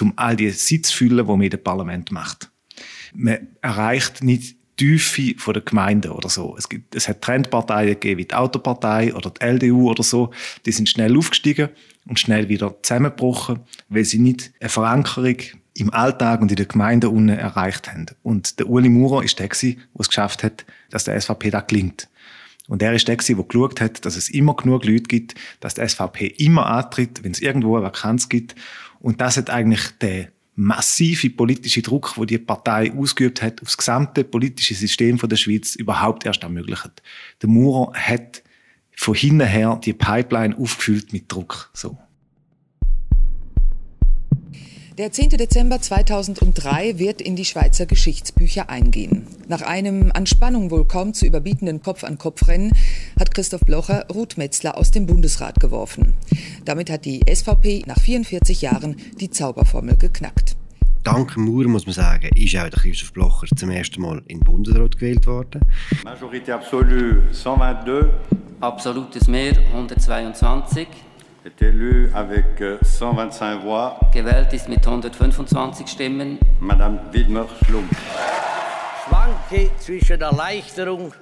um 0.00 0.12
all 0.16 0.36
die 0.36 0.50
Sitze 0.50 0.90
zu 0.90 0.96
füllen, 0.96 1.26
die 1.26 1.32
man 1.32 1.42
in 1.42 1.50
dem 1.50 1.62
Parlament 1.62 2.10
macht. 2.10 2.50
Man 3.14 3.48
erreicht 3.60 4.24
nicht 4.24 4.56
die 4.80 4.96
Tiefe 4.98 5.34
von 5.38 5.54
der 5.54 5.62
Gemeinde 5.62 6.12
oder 6.12 6.28
so. 6.28 6.56
Es, 6.56 6.68
gibt, 6.68 6.94
es 6.94 7.06
hat 7.06 7.20
Trendparteien 7.20 7.90
gegeben, 7.90 8.18
wie 8.18 8.24
die 8.24 8.34
Autopartei 8.34 9.14
oder 9.14 9.30
die 9.30 9.44
LDU 9.44 9.90
oder 9.90 10.02
so. 10.02 10.32
Die 10.64 10.72
sind 10.72 10.88
schnell 10.88 11.16
aufgestiegen 11.16 11.68
und 12.06 12.18
schnell 12.18 12.48
wieder 12.48 12.76
zusammengebrochen, 12.82 13.60
weil 13.88 14.04
sie 14.04 14.18
nicht 14.18 14.52
eine 14.60 14.68
Verankerung 14.68 15.36
im 15.74 15.92
Alltag 15.92 16.40
und 16.40 16.50
in 16.50 16.56
der 16.56 16.66
Gemeinde 16.66 17.08
unten 17.08 17.30
erreicht 17.30 17.90
haben. 17.90 18.06
Und 18.22 18.58
der 18.58 18.68
Uli 18.68 18.88
Maurer 18.88 19.24
ist 19.24 19.38
der, 19.38 19.48
der 19.48 19.76
es 19.98 20.08
geschafft 20.08 20.42
hat, 20.42 20.64
dass 20.90 21.04
der 21.04 21.18
SVP 21.20 21.50
da 21.50 21.60
gelingt. 21.60 22.08
Und 22.68 22.82
er 22.82 22.94
ist 22.94 23.08
der, 23.08 23.16
der 23.16 23.36
geschaut 23.36 23.80
hat, 23.80 24.04
dass 24.04 24.16
es 24.16 24.28
immer 24.28 24.54
genug 24.54 24.84
Leute 24.84 25.04
gibt, 25.04 25.34
dass 25.60 25.74
der 25.74 25.88
SVP 25.88 26.26
immer 26.38 26.66
antritt, 26.66 27.24
wenn 27.24 27.32
es 27.32 27.40
irgendwo 27.40 27.76
eine 27.76 27.84
Vakanz 27.84 28.28
gibt. 28.28 28.54
Und 29.00 29.20
das 29.20 29.36
hat 29.36 29.50
eigentlich 29.50 29.90
der 30.00 30.28
massive 30.54 31.30
politische 31.30 31.82
Druck, 31.82 32.16
wo 32.16 32.24
die 32.24 32.38
Partei 32.38 32.92
ausgeübt 32.92 33.42
hat, 33.42 33.62
aufs 33.62 33.76
gesamte 33.76 34.22
politische 34.22 34.74
System 34.74 35.16
der 35.18 35.36
Schweiz 35.36 35.74
überhaupt 35.74 36.26
erst 36.26 36.42
ermöglicht. 36.42 37.02
Der 37.40 37.48
Maurer 37.48 37.92
hat 37.94 38.42
von 38.96 39.14
hinten 39.14 39.46
her 39.46 39.80
die 39.82 39.92
Pipeline 39.92 40.56
aufgefüllt 40.56 41.12
mit 41.12 41.30
Druck. 41.30 41.70
So. 41.72 41.96
Der 44.98 45.10
10. 45.10 45.30
Dezember 45.30 45.80
2003 45.80 46.98
wird 46.98 47.22
in 47.22 47.34
die 47.34 47.46
Schweizer 47.46 47.86
Geschichtsbücher 47.86 48.68
eingehen. 48.68 49.26
Nach 49.48 49.62
einem 49.62 50.12
an 50.12 50.26
Spannung 50.26 50.70
wohl 50.70 50.86
kaum 50.86 51.14
zu 51.14 51.24
überbietenden 51.24 51.82
Kopf-an-Kopf-Rennen 51.82 52.72
hat 53.18 53.34
Christoph 53.34 53.62
Blocher 53.62 54.06
Ruth 54.12 54.36
Metzler 54.36 54.76
aus 54.76 54.90
dem 54.90 55.06
Bundesrat 55.06 55.60
geworfen. 55.60 56.12
Damit 56.66 56.90
hat 56.90 57.06
die 57.06 57.22
SVP 57.26 57.84
nach 57.86 57.98
44 57.98 58.60
Jahren 58.60 58.96
die 59.18 59.30
Zauberformel 59.30 59.96
geknackt. 59.96 60.56
Dank 61.04 61.36
Mauer, 61.36 61.66
muss 61.66 61.84
man 61.84 61.94
sagen, 61.94 62.30
ist 62.36 62.56
auch 62.56 62.68
der 62.68 62.78
Christoph 62.78 63.12
Blocher 63.12 63.46
zum 63.56 63.70
ersten 63.70 64.00
Mal 64.00 64.22
in 64.28 64.38
den 64.38 64.44
Bundesrat 64.44 64.96
gewählt 64.96 65.26
worden. 65.26 65.60
Majorité 66.04 66.52
absolue 66.52 67.22
122. 67.44 68.10
Absolutes 68.60 69.26
Mehr 69.26 69.54
122 69.72 70.86
est 71.44 71.60
élu 71.60 72.08
avec 72.14 72.60
125 72.60 73.42
euh, 73.42 73.62
voix. 73.64 73.98
Gewählt 74.12 74.52
ist 74.52 74.68
mit 74.68 74.86
125 74.86 75.88
Stimmen. 75.88 76.38
Madame 76.60 77.00
Widmer-Schlumpf. 77.10 77.96
Schwanke 79.04 79.70
zwischen 79.78 80.20
Erleichterung 80.20 81.12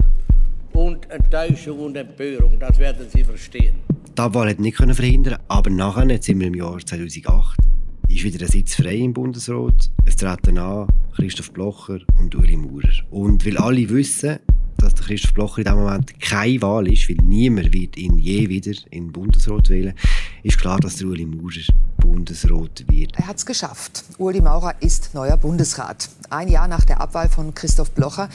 und 0.72 1.10
Enttäuschung 1.10 1.78
und 1.80 1.96
Empörung, 1.96 2.58
das 2.58 2.78
werden 2.78 3.06
Sie 3.08 3.24
verstehen. 3.24 3.76
Die 4.16 4.34
Wahl 4.34 4.50
hat 4.50 4.58
nicht 4.58 4.76
verhindern 4.76 5.38
aber 5.48 5.70
nachher, 5.70 6.06
jetzt 6.10 6.26
sind 6.26 6.40
wir 6.40 6.48
im 6.48 6.54
Jahr 6.54 6.78
2008, 6.78 7.56
ist 8.10 8.24
wieder 8.24 8.44
ein 8.44 8.50
Sitz 8.50 8.74
frei 8.74 8.96
im 8.96 9.12
Bundesrat. 9.12 9.88
Es 10.04 10.16
treten 10.16 10.58
an 10.58 10.88
Christoph 11.14 11.52
Blocher 11.52 12.00
und 12.18 12.34
Uli 12.34 12.56
Maurer. 12.56 12.90
Und 13.10 13.46
weil 13.46 13.56
alle 13.56 13.88
wissen, 13.88 14.40
dass 14.78 14.94
der 14.94 15.06
Christoph 15.06 15.34
Blocher 15.34 15.58
in 15.58 15.64
diesem 15.64 15.78
Moment 15.78 16.20
keine 16.20 16.60
Wahl 16.60 16.90
ist, 16.90 17.08
weil 17.08 17.18
niemand 17.22 17.72
wird 17.72 17.96
ihn 17.96 18.18
je 18.18 18.48
wieder 18.48 18.72
in 18.90 19.04
den 19.04 19.12
Bundesrat 19.12 19.70
wählen, 19.70 19.94
ist 20.42 20.58
klar, 20.58 20.80
dass 20.80 20.96
der 20.96 21.06
Uli 21.06 21.24
Maurer 21.24 21.62
Bundesrat 21.98 22.84
wird. 22.88 23.12
Er 23.16 23.28
hat 23.28 23.36
es 23.36 23.46
geschafft. 23.46 24.04
Uli 24.18 24.40
Maurer 24.40 24.74
ist 24.80 25.14
neuer 25.14 25.36
Bundesrat. 25.36 26.08
Ein 26.30 26.48
Jahr 26.48 26.66
nach 26.66 26.84
der 26.84 27.00
Abwahl 27.00 27.28
von 27.28 27.54
Christoph 27.54 27.92
Blocher 27.92 28.28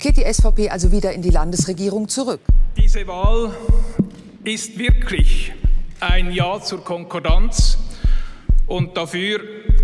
kehrt 0.00 0.16
die 0.16 0.24
SVP 0.24 0.70
also 0.70 0.90
wieder 0.90 1.12
in 1.12 1.22
die 1.22 1.30
Landesregierung 1.30 2.08
zurück. 2.08 2.40
Diese 2.76 3.06
Wahl 3.06 3.54
ist 4.42 4.76
wirklich 4.76 5.52
ein 6.00 6.32
Ja 6.32 6.60
zur 6.60 6.82
Konkordanz 6.82 7.78
und 8.70 8.96
dafür 8.96 9.40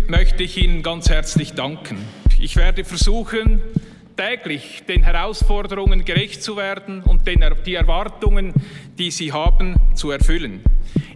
möchte 0.07 0.43
ich 0.43 0.57
Ihnen 0.57 0.81
ganz 0.81 1.09
herzlich 1.09 1.51
danken. 1.51 1.97
Ich 2.39 2.55
werde 2.55 2.85
versuchen, 2.85 3.61
täglich 4.15 4.83
den 4.87 5.03
Herausforderungen 5.03 6.05
gerecht 6.05 6.41
zu 6.41 6.55
werden 6.55 7.03
und 7.03 7.27
den, 7.27 7.43
die 7.65 7.75
Erwartungen, 7.75 8.53
die 8.97 9.11
Sie 9.11 9.33
haben, 9.33 9.75
zu 9.93 10.09
erfüllen. 10.11 10.61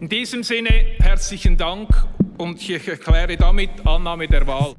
In 0.02 0.10
diesem 0.10 0.44
Sinne 0.44 0.70
herzlichen 1.00 1.56
Dank 1.56 1.90
und 2.38 2.62
ich 2.62 2.88
erkläre 2.88 3.38
damit 3.38 3.70
Annahme 3.86 4.28
der 4.28 4.46
Wahl. 4.46 4.76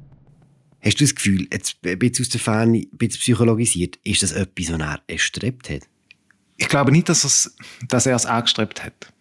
Hast 0.79 0.99
du 0.99 1.03
das 1.03 1.15
Gefühl, 1.15 1.47
jetzt 1.51 1.77
ein 1.83 1.97
bisschen 1.97 2.25
aus 2.25 2.29
der 2.29 2.41
Ferne, 2.41 2.77
ein 2.77 2.97
bisschen 2.97 3.21
psychologisiert, 3.21 3.97
ist 4.03 4.21
das 4.21 4.33
etwas, 4.33 4.71
was 4.71 4.79
er 4.79 5.01
erstrebt 5.07 5.69
hat? 5.71 5.81
Ich 6.57 6.67
glaube 6.67 6.91
nicht, 6.91 7.09
dass, 7.09 7.23
es, 7.23 7.55
dass 7.87 8.05
er 8.05 8.15
es 8.15 8.27
angestrebt 8.27 8.83
hat. 8.83 9.11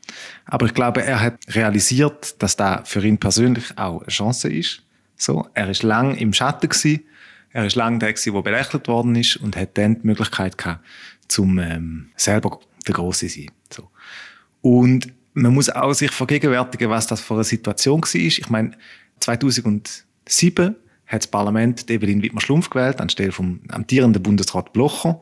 Aber 0.45 0.67
ich 0.67 0.75
glaube, 0.75 1.05
er 1.05 1.21
hat 1.21 1.39
realisiert, 1.49 2.43
dass 2.43 2.57
da 2.57 2.83
für 2.85 3.05
ihn 3.05 3.19
persönlich 3.19 3.77
auch 3.77 4.01
eine 4.01 4.09
Chance 4.09 4.53
ist. 4.53 4.83
So, 5.17 5.49
er 5.55 5.71
ist 5.71 5.83
lang 5.83 6.17
im 6.17 6.33
Schatten 6.33 6.69
gewesen 6.69 7.03
er 7.53 7.67
ist 7.67 7.77
lange 7.77 7.99
der, 7.99 8.13
der 8.13 8.43
belächelt 8.43 8.89
worden 8.89 9.15
ist 9.15 9.37
und 9.37 9.57
hat 9.57 9.77
dann 9.77 10.01
die 10.01 10.07
Möglichkeit 10.07 10.57
gehabt, 10.57 10.85
zum 11.29 11.59
ähm, 11.59 12.11
selber 12.17 12.61
der 12.87 12.95
Große 12.95 13.29
sein. 13.29 13.51
So. 13.71 13.91
Und 14.63 15.13
man 15.35 15.53
muss 15.53 15.71
auch 15.71 15.93
sich 15.93 16.11
vergegenwärtigen, 16.11 16.91
was 16.91 17.07
das 17.07 17.21
für 17.21 17.35
eine 17.35 17.45
Situation 17.45 18.03
war. 18.03 18.15
Ich 18.15 18.51
meine, 18.51 18.73
2007 19.21 20.77
hat 21.07 21.23
das 21.23 21.27
Parlament 21.27 21.91
Evelyn 21.91 22.23
Wittmer-Schlumpf 22.23 22.71
gewählt, 22.71 23.01
anstelle 23.01 23.33
vom 23.33 23.61
amtierenden 23.69 24.23
Bundesrat 24.23 24.73
Blocher. 24.73 25.21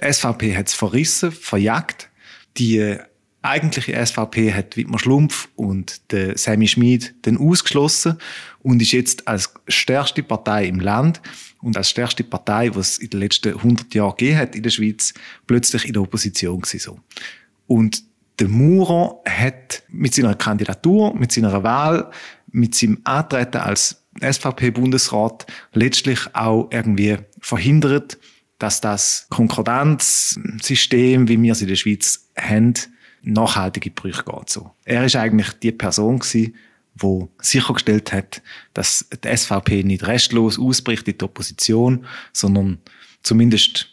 Die 0.00 0.12
SVP 0.12 0.56
hat 0.56 0.68
es 0.68 0.74
verrissen, 0.74 1.30
verjagt. 1.30 2.08
Die 2.56 2.96
eigentliche 3.42 3.94
SVP 4.06 4.54
hat 4.54 4.76
Wittmer 4.76 4.98
Schlumpf 4.98 5.48
und 5.56 6.12
der 6.12 6.38
Sammy 6.38 6.68
Schmid 6.68 7.14
dann 7.22 7.36
ausgeschlossen 7.36 8.18
und 8.60 8.80
ist 8.80 8.92
jetzt 8.92 9.28
als 9.28 9.52
stärkste 9.68 10.22
Partei 10.22 10.66
im 10.66 10.80
Land 10.80 11.20
und 11.60 11.76
als 11.76 11.90
stärkste 11.90 12.24
Partei, 12.24 12.70
die 12.70 12.78
es 12.78 12.98
in 12.98 13.10
den 13.10 13.20
letzten 13.20 13.54
100 13.56 13.92
Jahren 13.94 14.16
gegeben 14.16 14.38
hat 14.38 14.54
in 14.54 14.62
der 14.62 14.70
Schweiz, 14.70 15.12
plötzlich 15.46 15.86
in 15.86 15.92
der 15.92 16.02
Opposition 16.02 16.60
gewesen, 16.60 16.78
so. 16.78 17.00
Und 17.66 18.04
der 18.38 18.48
Maurer 18.48 19.20
hat 19.28 19.82
mit 19.88 20.14
seiner 20.14 20.34
Kandidatur, 20.34 21.14
mit 21.14 21.32
seiner 21.32 21.62
Wahl, 21.62 22.10
mit 22.50 22.74
seinem 22.74 23.00
Antreten 23.04 23.58
als 23.58 24.04
SVP-Bundesrat 24.20 25.46
letztlich 25.72 26.34
auch 26.34 26.68
irgendwie 26.70 27.18
verhindert, 27.40 28.18
dass 28.58 28.80
das 28.80 29.26
Konkordanzsystem, 29.30 31.28
wie 31.28 31.40
wir 31.42 31.52
es 31.52 31.62
in 31.62 31.68
der 31.68 31.76
Schweiz 31.76 32.28
haben, 32.36 32.74
nachhaltige 33.22 33.90
Brüche 33.90 34.24
geht. 34.24 34.50
So. 34.50 34.70
Er 34.84 35.04
ist 35.04 35.16
eigentlich 35.16 35.52
die 35.62 35.72
Person 35.72 36.18
gewesen, 36.18 36.54
wo 36.94 37.30
sichergestellt 37.40 38.12
hat, 38.12 38.42
dass 38.74 39.08
die 39.24 39.36
SVP 39.36 39.82
nicht 39.82 40.06
restlos 40.06 40.58
ausbricht 40.58 41.08
in 41.08 41.18
die 41.18 41.24
Opposition, 41.24 42.06
sondern 42.32 42.78
zumindest, 43.22 43.88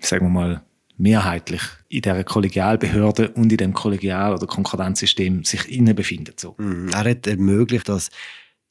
sagen 0.00 0.26
wir 0.26 0.30
mal, 0.30 0.62
mehrheitlich 0.98 1.62
in 1.88 2.02
der 2.02 2.24
Kollegialbehörde 2.24 3.30
und 3.30 3.50
in 3.52 3.56
dem 3.56 3.72
Kollegial- 3.72 4.34
oder 4.34 4.46
Konkordanzsystem 4.46 5.44
sich 5.44 5.70
innen 5.70 5.94
befindet. 5.94 6.40
So. 6.40 6.56
Mhm. 6.58 6.90
Er 6.92 7.10
hat 7.10 7.26
ermöglicht, 7.26 7.88
dass 7.88 8.10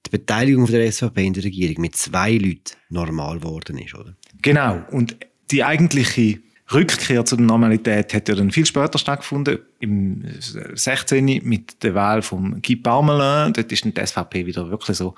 die 0.06 0.10
Beteiligung 0.10 0.68
der 0.68 0.92
SVP 0.92 1.25
in 1.25 1.34
der 1.34 1.46
Regierung 1.46 1.82
mit 1.82 1.96
zwei 1.96 2.34
Leuten 2.34 2.75
normal 2.89 3.39
geworden 3.39 3.77
ist, 3.77 3.96
oder? 3.96 4.16
Genau. 4.42 4.84
Und 4.92 5.18
die 5.51 5.63
eigentliche 5.63 6.39
Rückkehr 6.74 7.24
zur 7.24 7.39
Normalität 7.39 8.13
hat 8.13 8.27
ja 8.27 8.36
dann 8.36 8.51
viel 8.51 8.65
später 8.65 8.97
stattgefunden, 8.97 9.59
im 9.79 10.24
16. 10.39 11.41
mit 11.43 11.81
der 11.81 11.95
Wahl 11.95 12.21
von 12.21 12.62
Guy 12.62 12.75
Parmelin. 12.75 13.53
Dort 13.53 13.71
ist 13.71 13.86
die 13.86 13.93
SVP 14.05 14.45
wieder 14.45 14.69
wirklich 14.69 14.97
so 14.97 15.15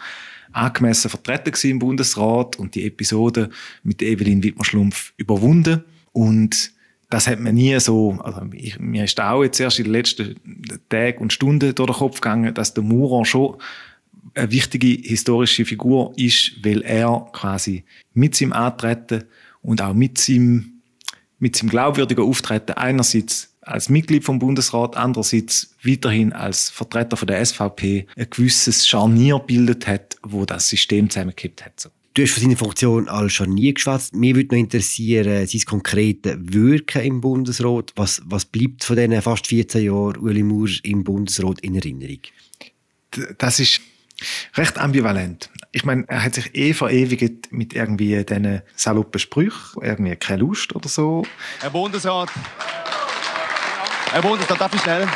angemessen 0.52 1.10
vertreten 1.10 1.54
im 1.68 1.80
Bundesrat 1.80 2.58
und 2.58 2.76
die 2.76 2.86
Episode 2.86 3.50
mit 3.84 4.02
Evelyn 4.02 4.44
Wittmer-Schlumpf 4.44 5.14
überwunden. 5.18 5.84
Und 6.12 6.72
das 7.10 7.28
hat 7.28 7.40
man 7.40 7.56
nie 7.56 7.80
so, 7.80 8.20
also 8.24 8.42
ich, 8.54 8.80
mir 8.80 9.06
ist 9.06 9.20
auch 9.20 9.44
jetzt 9.44 9.60
erst 9.60 9.80
in 9.80 9.86
den 9.86 9.94
letzten 9.94 10.36
Tagen 10.90 11.18
und 11.18 11.34
Stunden 11.34 11.74
durch 11.74 11.90
den 11.90 11.96
Kopf 11.96 12.22
gegangen, 12.22 12.54
dass 12.54 12.76
der 12.76 12.84
Maurer 12.84 13.26
schon 13.26 13.58
eine 14.36 14.52
wichtige 14.52 14.88
historische 14.88 15.66
Figur 15.66 16.14
ist, 16.16 16.64
weil 16.64 16.84
er 16.84 17.28
quasi 17.34 17.84
mit 18.14 18.36
seinem 18.36 18.54
Antreten 18.54 19.24
und 19.62 19.82
auch 19.82 19.96
mit 19.96 20.20
seinem 20.20 20.79
mit 21.40 21.56
seinem 21.56 21.70
glaubwürdigen 21.70 22.24
Auftreten 22.24 22.74
einerseits 22.74 23.50
als 23.62 23.90
Mitglied 23.90 24.24
vom 24.24 24.40
Bundesrat, 24.40 24.98
andererseits 24.98 25.76
weiterhin 25.84 26.34
als 26.34 26.70
Vertreter 26.70 27.18
von 27.18 27.28
der 27.28 27.46
SVP 27.46 28.08
ein 28.16 28.28
gewisses 28.30 28.88
Scharnier 28.88 29.40
bildet 29.40 29.88
hat, 29.88 30.18
wo 30.24 30.46
das 30.46 30.70
System 30.70 31.10
zusammengekippt 31.10 31.66
hat. 31.66 31.80
So. 31.80 31.90
Du 32.16 32.24
hast 32.24 32.32
von 32.32 32.44
seiner 32.44 32.58
Funktion 32.58 33.08
als 33.08 33.34
Scharnier 33.34 33.74
geschwätzt. 33.74 34.16
Mir 34.16 34.36
würde 34.36 34.56
noch 34.56 34.60
interessieren, 34.60 35.46
sein 35.46 35.62
konkrete 35.62 36.38
Wirken 36.42 37.04
im 37.04 37.22
Bundesrat. 37.22 37.94
Was, 37.96 38.22
was 38.26 38.46
bleibt 38.46 38.84
von 38.84 38.96
diesen 38.96 39.22
fast 39.22 39.48
14 39.48 39.86
Jahren 39.86 40.18
Uli 40.18 40.44
Maurer 40.44 40.72
im 40.84 41.04
Bundesrat 41.04 41.60
in 41.62 41.76
Erinnerung? 41.76 42.20
Das 43.38 43.60
ist 43.60 43.82
recht 44.56 44.78
ambivalent. 44.78 45.50
Ich 45.72 45.86
meine, 45.86 46.06
er 46.08 46.24
hat 46.24 46.36
sich 46.36 46.56
eh 46.56 46.74
verewigt 46.74 47.52
mit 47.52 47.74
irgendwie 47.74 48.24
diesen 48.24 48.62
saloppen 48.76 49.20
Sprüchen, 49.20 49.82
irgendwie 49.82 50.16
keine 50.16 50.40
Lust 50.40 50.76
oder 50.76 50.90
so. 50.90 51.24
Herr 51.60 51.70
Bundesrat. 51.70 52.30
Herr 54.12 54.22
Bundesrat, 54.22 54.60
darf 54.60 54.74
ich 54.74 54.82
schnell? 54.82 55.06
Nein. 55.06 55.12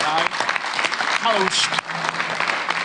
Keine 1.24 1.43
Lust. 1.43 1.69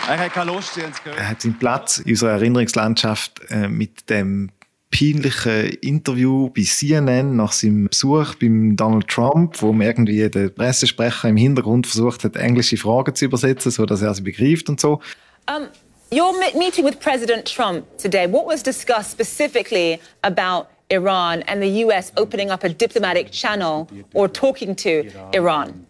Er 0.07 0.17
hat 0.17 0.33
keine 0.33 0.51
Lust, 0.51 0.73
Sie 0.73 0.81
haben 0.81 0.91
es 0.91 1.03
gehört. 1.03 1.19
Er 1.19 1.29
hat 1.29 1.41
seinen 1.41 1.59
Platz 1.59 1.99
in 1.99 2.09
unserer 2.11 2.31
Erinnerungslandschaft 2.31 3.41
äh, 3.49 3.67
mit 3.67 4.09
dem 4.09 4.49
peinlichen 4.91 5.69
Interview 5.81 6.49
bei 6.49 6.63
CNN 6.63 7.35
nach 7.35 7.51
seinem 7.51 7.89
Besuch 7.89 8.35
beim 8.35 8.75
Donald 8.75 9.07
Trump, 9.07 9.61
wo 9.61 9.71
man 9.71 9.85
irgendwie 9.85 10.27
der 10.27 10.49
Pressesprecher 10.49 11.29
im 11.29 11.37
Hintergrund 11.37 11.85
versucht 11.85 12.23
hat, 12.23 12.35
englische 12.35 12.77
Fragen 12.77 13.13
zu 13.13 13.25
übersetzen, 13.25 13.71
so 13.71 13.85
dass 13.85 14.01
er 14.01 14.13
sie 14.15 14.23
begreift 14.23 14.67
und 14.69 14.79
so. 14.79 14.99
Um, 15.47 15.67
your 16.11 16.33
meeting 16.57 16.83
with 16.85 16.99
President 16.99 17.45
Trump 17.45 17.85
today, 17.97 18.27
what 18.27 18.45
was 18.45 18.63
discussed 18.63 19.11
specifically 19.11 19.99
about 20.23 20.69
Iran 20.89 21.43
and 21.43 21.61
the 21.61 21.85
US 21.85 22.11
opening 22.17 22.49
up 22.49 22.63
a 22.63 22.69
diplomatic 22.69 23.31
channel 23.31 23.87
or 24.13 24.27
talking 24.27 24.75
to 24.77 25.11
Iran? 25.33 25.85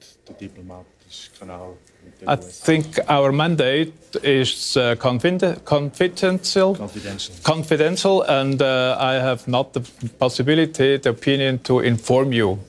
I 2.27 2.35
think 2.35 2.99
our 3.07 3.31
mandate 3.31 3.93
is 4.23 4.75
uh, 4.75 4.95
confiden- 4.95 5.63
confidential, 5.63 6.75
Confidential. 6.75 7.35
confidential, 7.43 8.21
and 8.23 8.61
uh, 8.61 8.97
I 8.99 9.13
have 9.13 9.47
not 9.47 9.71
the 9.73 9.81
possibility, 10.19 10.97
the 10.97 11.09
opinion 11.11 11.59
to 11.59 11.79
inform 11.79 12.33
you. 12.33 12.59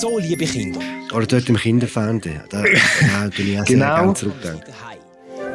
So, 0.00 0.18
liebe 0.18 0.46
Kinder, 0.46 0.80
Oder 1.12 1.26
dort 1.26 1.48
im 1.48 1.56
Kinderfernsehen. 1.56 2.42
Da, 2.48 2.64
ja, 2.64 3.28
tue 3.28 3.44
ich 3.44 3.60
auch 3.60 3.66
sehr 3.66 3.76
Genau. 3.76 4.14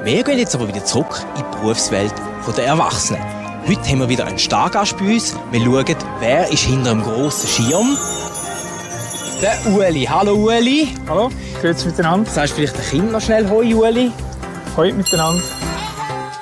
Wir 0.07 0.23
gehen 0.23 0.39
jetzt 0.39 0.55
aber 0.55 0.69
wieder 0.69 0.85
zurück 0.85 1.21
in 1.35 1.43
die 1.43 1.57
Berufswelt 1.57 2.13
der 2.55 2.65
Erwachsenen. 2.65 3.21
Heute 3.67 3.81
haben 3.89 3.99
wir 3.99 4.07
wieder 4.07 4.25
einen 4.25 4.39
Stargast 4.39 4.97
bei 4.97 5.15
uns. 5.15 5.35
Wir 5.51 5.59
schauen, 5.59 5.95
wer 6.21 6.49
ist 6.49 6.63
hinter 6.63 6.91
dem 6.91 7.03
grossen 7.03 7.49
Schirm. 7.49 7.97
Der 9.41 9.73
Ueli. 9.73 10.05
Hallo 10.05 10.35
Ueli. 10.35 10.87
Hallo, 11.09 11.29
grüezi 11.59 11.87
miteinander. 11.87 12.29
Sagst 12.29 12.53
du 12.53 12.55
vielleicht 12.55 12.77
den 12.77 12.85
Kind 12.85 13.11
noch 13.11 13.19
schnell 13.19 13.49
Hoi 13.49 13.73
Ueli? 13.73 14.13
Hoi 14.77 14.93
miteinander. 14.93 15.43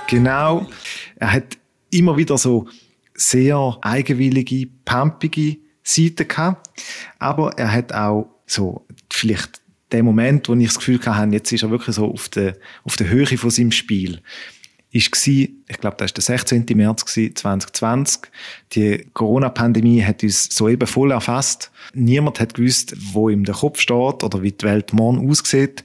Genau. 0.05 0.67
Er 1.15 1.33
hat 1.33 1.57
immer 1.89 2.17
wieder 2.17 2.37
so 2.37 2.67
sehr 3.15 3.79
eigenwillige, 3.81 4.67
pumpige 4.85 5.57
Seiten 5.81 6.27
gehabt. 6.27 6.69
Aber 7.17 7.57
er 7.57 7.71
hat 7.71 7.91
auch 7.93 8.27
so 8.45 8.85
vielleicht 9.11 9.64
den 9.91 10.05
Moment, 10.05 10.49
wo 10.49 10.53
ich 10.55 10.67
das 10.67 10.77
Gefühl 10.77 10.99
hatte, 11.05 11.33
jetzt 11.33 11.51
ist 11.51 11.63
er 11.63 11.71
wirklich 11.71 11.95
so 11.95 12.11
auf 12.11 12.29
der, 12.29 12.57
auf 12.83 12.95
der 12.95 13.09
Höhe 13.09 13.25
von 13.25 13.49
seinem 13.49 13.71
Spiel. 13.71 14.21
Ist 14.91 15.11
gsi, 15.11 15.57
ich 15.67 15.77
glaube, 15.77 15.97
das 15.97 16.11
war 16.11 16.13
der 16.13 16.23
16. 16.23 16.65
März 16.75 17.05
gsi, 17.05 17.33
2020. 17.33 18.21
Die 18.73 19.05
Corona-Pandemie 19.13 20.01
hat 20.03 20.23
uns 20.23 20.45
soeben 20.55 20.87
voll 20.87 21.11
erfasst. 21.11 21.71
Niemand 21.93 22.39
hat 22.39 22.53
gewusst, 22.53 22.95
wo 23.13 23.29
ihm 23.29 23.43
der 23.43 23.55
Kopf 23.55 23.79
steht 23.79 24.23
oder 24.23 24.41
wie 24.41 24.53
die 24.53 24.65
Welt 24.65 24.93
morgen 24.93 25.29
aussieht. 25.29 25.83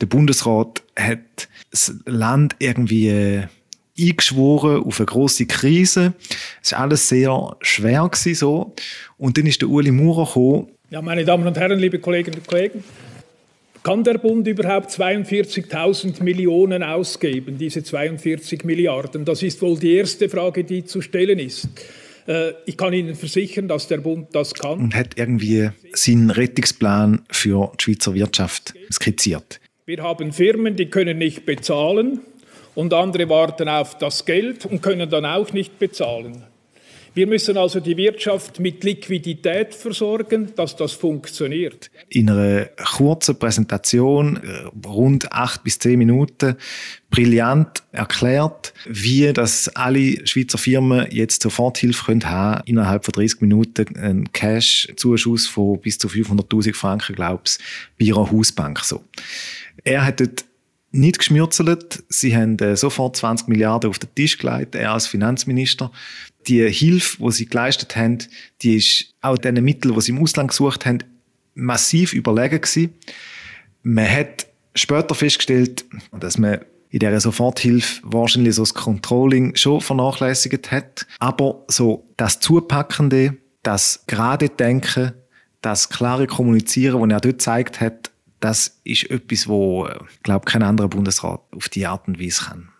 Der 0.00 0.06
Bundesrat 0.06 0.82
hat 0.96 1.48
das 1.70 1.94
Land 2.06 2.56
irgendwie 2.58 3.08
äh, 3.08 3.46
eingeschworen 3.98 4.82
auf 4.82 4.98
eine 4.98 5.06
große 5.06 5.46
Krise. 5.46 6.14
Es 6.62 6.72
war 6.72 6.80
alles 6.80 7.08
sehr 7.08 7.56
schwer 7.60 8.08
gewesen, 8.08 8.34
so. 8.34 8.74
Und 9.18 9.36
dann 9.38 9.46
ist 9.46 9.60
der 9.60 9.68
Uli 9.68 9.90
Maurer 9.90 10.26
gekommen. 10.26 10.68
Ja, 10.90 11.02
meine 11.02 11.24
Damen 11.24 11.46
und 11.46 11.56
Herren, 11.56 11.78
liebe 11.78 11.98
Kolleginnen 11.98 12.38
und 12.38 12.46
Kollegen, 12.48 12.82
kann 13.82 14.04
der 14.04 14.18
Bund 14.18 14.46
überhaupt 14.46 14.90
42.000 14.90 16.22
Millionen 16.22 16.82
ausgeben, 16.82 17.56
diese 17.58 17.82
42 17.82 18.64
Milliarden? 18.64 19.24
Das 19.24 19.42
ist 19.42 19.60
wohl 19.62 19.78
die 19.78 19.94
erste 19.94 20.28
Frage, 20.28 20.64
die 20.64 20.84
zu 20.84 21.00
stellen 21.00 21.38
ist. 21.38 21.68
Äh, 22.26 22.52
Ich 22.66 22.76
kann 22.76 22.92
Ihnen 22.92 23.14
versichern, 23.14 23.68
dass 23.68 23.88
der 23.88 23.98
Bund 23.98 24.28
das 24.32 24.54
kann. 24.54 24.78
und 24.80 24.94
hat 24.94 25.16
irgendwie 25.16 25.70
seinen 25.92 26.30
Rettungsplan 26.30 27.22
für 27.30 27.72
die 27.78 27.82
Schweizer 27.82 28.14
Wirtschaft 28.14 28.74
skizziert. 28.92 29.60
Wir 29.86 30.02
haben 30.02 30.32
Firmen, 30.32 30.76
die 30.76 30.86
können 30.86 31.18
nicht 31.18 31.46
bezahlen 31.46 32.20
und 32.74 32.92
andere 32.94 33.28
warten 33.28 33.68
auf 33.68 33.98
das 33.98 34.24
Geld 34.24 34.66
und 34.66 34.82
können 34.82 35.10
dann 35.10 35.24
auch 35.24 35.52
nicht 35.52 35.78
bezahlen. 35.78 36.44
Wir 37.12 37.26
müssen 37.26 37.56
also 37.56 37.80
die 37.80 37.96
Wirtschaft 37.96 38.60
mit 38.60 38.84
Liquidität 38.84 39.74
versorgen, 39.74 40.52
dass 40.54 40.76
das 40.76 40.92
funktioniert. 40.92 41.90
In 42.08 42.30
einer 42.30 42.66
kurzen 42.96 43.38
Präsentation, 43.38 44.36
äh, 44.36 44.86
rund 44.86 45.32
acht 45.32 45.64
bis 45.64 45.78
zehn 45.78 45.98
Minuten, 45.98 46.56
brillant 47.10 47.82
erklärt, 47.90 48.72
wie 48.86 49.32
das 49.32 49.68
alle 49.74 50.24
Schweizer 50.26 50.58
Firmen 50.58 51.06
jetzt 51.10 51.42
Soforthilfe 51.42 52.04
können 52.04 52.24
haben, 52.30 52.62
innerhalb 52.66 53.04
von 53.04 53.12
30 53.12 53.40
Minuten 53.40 53.96
einen 53.96 54.32
Cash-Zuschuss 54.32 55.48
von 55.48 55.80
bis 55.80 55.98
zu 55.98 56.06
500.000 56.06 56.74
Franken, 56.74 57.16
glaub's, 57.16 57.58
bei 57.98 58.06
ihrer 58.06 58.30
Hausbank 58.30 58.80
so. 58.80 59.02
Er 59.82 60.04
hat 60.04 60.20
dort 60.20 60.44
nicht 60.92 61.18
geschmürzelt. 61.18 62.02
Sie 62.08 62.36
haben 62.36 62.58
äh, 62.58 62.76
sofort 62.76 63.16
20 63.16 63.48
Milliarden 63.48 63.90
auf 63.90 63.98
den 63.98 64.14
Tisch 64.14 64.38
gelegt, 64.38 64.74
er 64.74 64.92
als 64.92 65.06
Finanzminister. 65.06 65.90
Die 66.46 66.68
Hilfe, 66.68 67.18
die 67.22 67.32
sie 67.32 67.46
geleistet 67.46 67.96
haben, 67.96 68.18
die 68.62 68.76
ist 68.76 69.14
auch 69.20 69.38
den 69.38 69.62
Mitteln, 69.62 69.94
die 69.94 70.00
sie 70.00 70.12
im 70.12 70.22
Ausland 70.22 70.50
gesucht 70.50 70.86
haben, 70.86 70.98
massiv 71.54 72.12
überlegen 72.12 72.60
gewesen. 72.60 72.94
Man 73.82 74.10
hat 74.10 74.46
später 74.74 75.14
festgestellt, 75.14 75.84
dass 76.18 76.38
man 76.38 76.60
in 76.90 76.98
dieser 76.98 77.20
Soforthilfe 77.20 78.00
wahrscheinlich 78.02 78.56
so 78.56 78.62
das 78.62 78.74
Controlling 78.74 79.54
schon 79.54 79.80
vernachlässigt 79.80 80.70
hat. 80.72 81.06
Aber 81.18 81.64
so 81.68 82.08
das 82.16 82.40
Zupackende, 82.40 83.36
das 83.62 84.04
gerade 84.06 84.48
Denken, 84.48 85.12
das 85.62 85.88
klare 85.88 86.26
Kommunizieren, 86.26 87.00
das 87.00 87.10
er 87.10 87.20
dort 87.20 87.38
gezeigt 87.38 87.80
hat, 87.80 88.10
das 88.40 88.80
ist 88.84 89.08
etwas, 89.10 89.46
wo, 89.48 89.88
glaube 90.22 90.46
kein 90.46 90.62
anderer 90.62 90.88
Bundesrat 90.88 91.42
auf 91.54 91.68
die 91.68 91.86
Art 91.86 92.08
und 92.08 92.18
Weise 92.18 92.44
kann. 92.44 92.70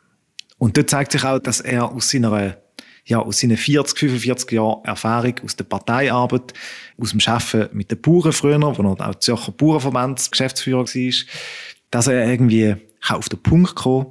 Und 0.59 0.77
dort 0.77 0.91
zeigt 0.91 1.13
sich 1.13 1.25
auch, 1.25 1.39
dass 1.39 1.61
er 1.61 1.93
aus 1.93 2.11
seiner, 2.11 2.57
ja, 3.11 3.19
aus 3.19 3.41
seinen 3.41 3.57
40, 3.57 3.99
45 3.99 4.53
Jahren 4.53 4.85
Erfahrung 4.85 5.35
aus 5.45 5.57
der 5.57 5.65
Parteiarbeit, 5.65 6.55
aus 6.97 7.11
dem 7.11 7.21
Arbeiten 7.27 7.77
mit 7.77 7.91
den 7.91 8.01
Bauern 8.01 8.33
früher, 8.33 8.61
wo 8.61 8.83
er 8.83 9.09
auch 9.09 9.15
Zürcher 9.17 9.53
Bauernverbandsgeschäftsführer 9.53 10.87
war, 10.87 11.13
dass 11.91 12.07
er 12.07 12.31
irgendwie 12.31 12.77
auf 13.09 13.29
den 13.29 13.43
Punkt 13.43 13.75
kommen 13.75 14.07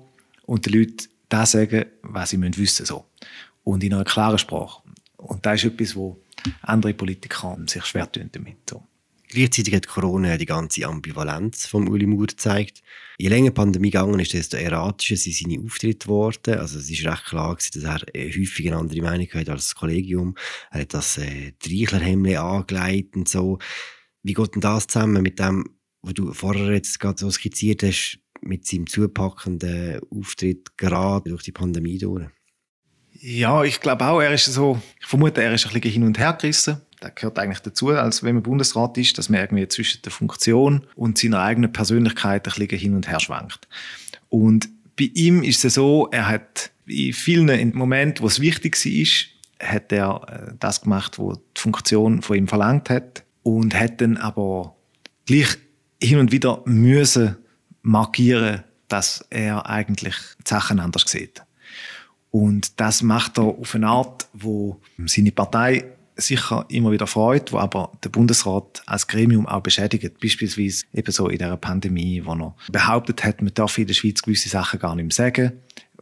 und 0.45 0.65
den 0.65 0.73
Leuten 0.73 1.07
das 1.29 1.51
sagen, 1.51 1.85
was 2.01 2.31
sie 2.31 2.37
müssen 2.37 2.57
wissen 2.57 2.85
so. 2.85 3.05
Und 3.63 3.83
in 3.83 3.93
einer 3.93 4.03
klaren 4.03 4.37
Sprache. 4.37 4.81
Und 5.17 5.45
das 5.45 5.63
ist 5.63 5.73
etwas, 5.73 5.95
wo 5.95 6.19
andere 6.61 6.93
Politiker 6.93 7.57
sich 7.67 7.85
schwer 7.85 8.11
tun 8.11 8.29
damit. 8.31 8.69
So. 8.69 8.83
Gleichzeitig 9.31 9.75
hat 9.75 9.87
Corona 9.87 10.37
die 10.37 10.47
ganze 10.47 10.87
Ambivalenz 10.87 11.67
vom 11.67 11.87
Uli 11.87 12.07
Maurer 12.07 12.25
gezeigt. 12.25 12.81
Je 13.19 13.29
länger 13.29 13.51
die 13.51 13.53
Pandemie 13.53 13.91
gegangen 13.91 14.19
ist, 14.19 14.33
desto 14.33 14.57
erratischer 14.57 15.17
sind 15.17 15.35
seine 15.35 15.63
Auftritte 15.63 16.07
geworden. 16.07 16.57
Also 16.57 16.79
es 16.79 16.89
ist 16.89 17.05
recht 17.05 17.25
klar 17.25 17.55
gewesen, 17.55 17.83
dass 17.83 18.01
er 18.01 18.15
äh, 18.15 18.27
häufig 18.27 18.67
eine 18.67 18.77
andere 18.77 19.01
Meinung 19.01 19.27
hat 19.31 19.47
als 19.49 19.67
das 19.67 19.75
Kollegium. 19.75 20.35
Er 20.71 20.81
hat 20.81 20.95
das 20.95 21.19
äh, 21.19 21.53
Dreichlerhemmli 21.59 22.37
angelegt 22.37 23.15
und 23.15 23.29
so. 23.29 23.59
Wie 24.23 24.33
geht 24.33 24.55
denn 24.55 24.61
das 24.61 24.87
zusammen 24.87 25.21
mit 25.21 25.37
dem, 25.37 25.75
was 26.01 26.15
du 26.15 26.33
vorher 26.33 26.73
jetzt 26.73 26.99
gerade 26.99 27.19
so 27.19 27.29
skizziert 27.29 27.83
hast, 27.83 28.19
mit 28.41 28.65
seinem 28.65 28.87
zupackenden 28.87 29.99
Auftritt 30.09 30.75
gerade 30.75 31.29
durch 31.29 31.43
die 31.43 31.51
Pandemie 31.51 31.99
durch? 31.99 32.25
Ja, 33.21 33.63
ich 33.63 33.79
glaube 33.79 34.05
auch, 34.05 34.21
er 34.21 34.33
ist 34.33 34.45
so, 34.45 34.81
ich 34.99 35.05
vermute, 35.05 35.43
er 35.43 35.53
ist 35.53 35.67
ein 35.67 35.73
bisschen 35.73 35.91
hin 35.91 36.03
und 36.03 36.17
her 36.17 36.33
gerissen. 36.33 36.81
Das 36.99 37.15
gehört 37.15 37.39
eigentlich 37.39 37.59
dazu, 37.59 37.89
als 37.89 38.23
wenn 38.23 38.35
man 38.35 38.43
Bundesrat 38.43 38.97
ist, 38.97 39.17
dass 39.17 39.29
man 39.29 39.39
irgendwie 39.39 39.67
zwischen 39.67 40.01
der 40.01 40.11
Funktion 40.11 40.85
und 40.95 41.17
seiner 41.17 41.41
eigenen 41.41 41.71
Persönlichkeit 41.71 42.47
ein 42.47 42.53
bisschen 42.53 42.77
hin 42.77 42.95
und 42.95 43.07
her 43.07 43.19
schwankt. 43.19 43.67
Und 44.27 44.69
bei 44.97 45.09
ihm 45.13 45.43
ist 45.43 45.63
es 45.63 45.75
so, 45.75 46.09
er 46.11 46.27
hat 46.27 46.71
in 46.85 47.13
vielen 47.13 47.73
Momenten, 47.73 48.23
wo 48.23 48.27
es 48.27 48.41
wichtig 48.41 48.75
war, 48.75 49.67
hat 49.67 49.91
er 49.91 50.21
äh, 50.27 50.53
das 50.59 50.81
gemacht, 50.81 51.19
was 51.19 51.37
die 51.57 51.61
Funktion 51.61 52.21
von 52.21 52.37
ihm 52.37 52.47
verlangt 52.47 52.89
hat 52.89 53.23
und 53.43 53.75
hat 53.75 54.01
dann 54.01 54.17
aber 54.17 54.75
gleich 55.25 55.57
hin 56.01 56.19
und 56.19 56.31
wieder 56.31 56.61
müssen 56.65 57.37
markieren, 57.81 58.63
dass 58.87 59.25
er 59.29 59.69
eigentlich 59.69 60.15
die 60.39 60.49
Sachen 60.49 60.79
anders 60.79 61.03
sieht. 61.05 61.43
Und 62.31 62.79
das 62.79 63.01
macht 63.01 63.37
er 63.37 63.45
auf 63.45 63.75
eine 63.75 63.87
Art, 63.87 64.27
wo 64.33 64.81
seine 65.05 65.31
Partei 65.31 65.85
sicher 66.19 66.65
immer 66.69 66.91
wieder 66.91 67.07
freut, 67.07 67.51
wo 67.51 67.57
aber 67.57 67.91
der 68.03 68.09
Bundesrat 68.09 68.81
als 68.85 69.07
Gremium 69.07 69.47
auch 69.47 69.61
beschädigt. 69.61 70.19
Beispielsweise 70.19 70.85
eben 70.93 71.11
so 71.11 71.27
in 71.27 71.37
der 71.37 71.55
Pandemie, 71.57 72.23
wo 72.25 72.33
er 72.33 72.55
behauptet 72.71 73.23
hat, 73.23 73.41
man 73.41 73.53
darf 73.53 73.77
in 73.77 73.87
der 73.87 73.93
Schweiz 73.93 74.21
gewisse 74.21 74.49
Sachen 74.49 74.79
gar 74.79 74.95
nicht 74.95 75.05
mehr 75.05 75.27
sagen, 75.27 75.53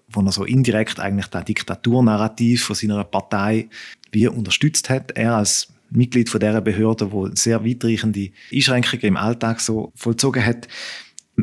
wo 0.10 0.21
er 0.21 0.32
so 0.32 0.43
indirekt 0.43 0.99
eigentlich 0.99 1.27
das 1.27 1.45
Diktaturnarrativ 1.45 2.65
von 2.65 2.75
seiner 2.75 3.03
Partei 3.03 3.69
wie 4.12 4.27
unterstützt 4.27 4.89
hat. 4.89 5.12
Er 5.12 5.36
als 5.36 5.67
Mitglied 5.89 6.30
von 6.30 6.39
dieser 6.39 6.62
Behörde, 6.62 7.12
wo 7.12 7.27
sehr 7.34 7.65
weitreichende 7.65 8.32
Einschränkungen 8.51 9.06
im 9.06 9.17
Alltag 9.17 9.60
so 9.60 9.91
vollzogen 9.95 10.45
hat. 10.45 10.67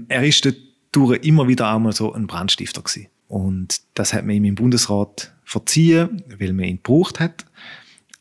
Er 0.09 0.25
ist 0.25 0.45
dort 0.45 1.25
immer 1.25 1.49
wieder 1.49 1.73
auch 1.73 1.79
mal 1.79 1.93
so 1.93 2.13
ein 2.13 2.27
Brandstifter 2.27 2.83
gewesen. 2.83 3.09
Und 3.29 3.81
das 3.95 4.13
hat 4.13 4.25
man 4.25 4.37
ihm 4.37 4.45
im 4.45 4.55
Bundesrat 4.55 5.35
verziehen, 5.45 6.23
weil 6.39 6.53
man 6.53 6.67
ihn 6.67 6.77
gebraucht 6.77 7.21
hat. 7.21 7.47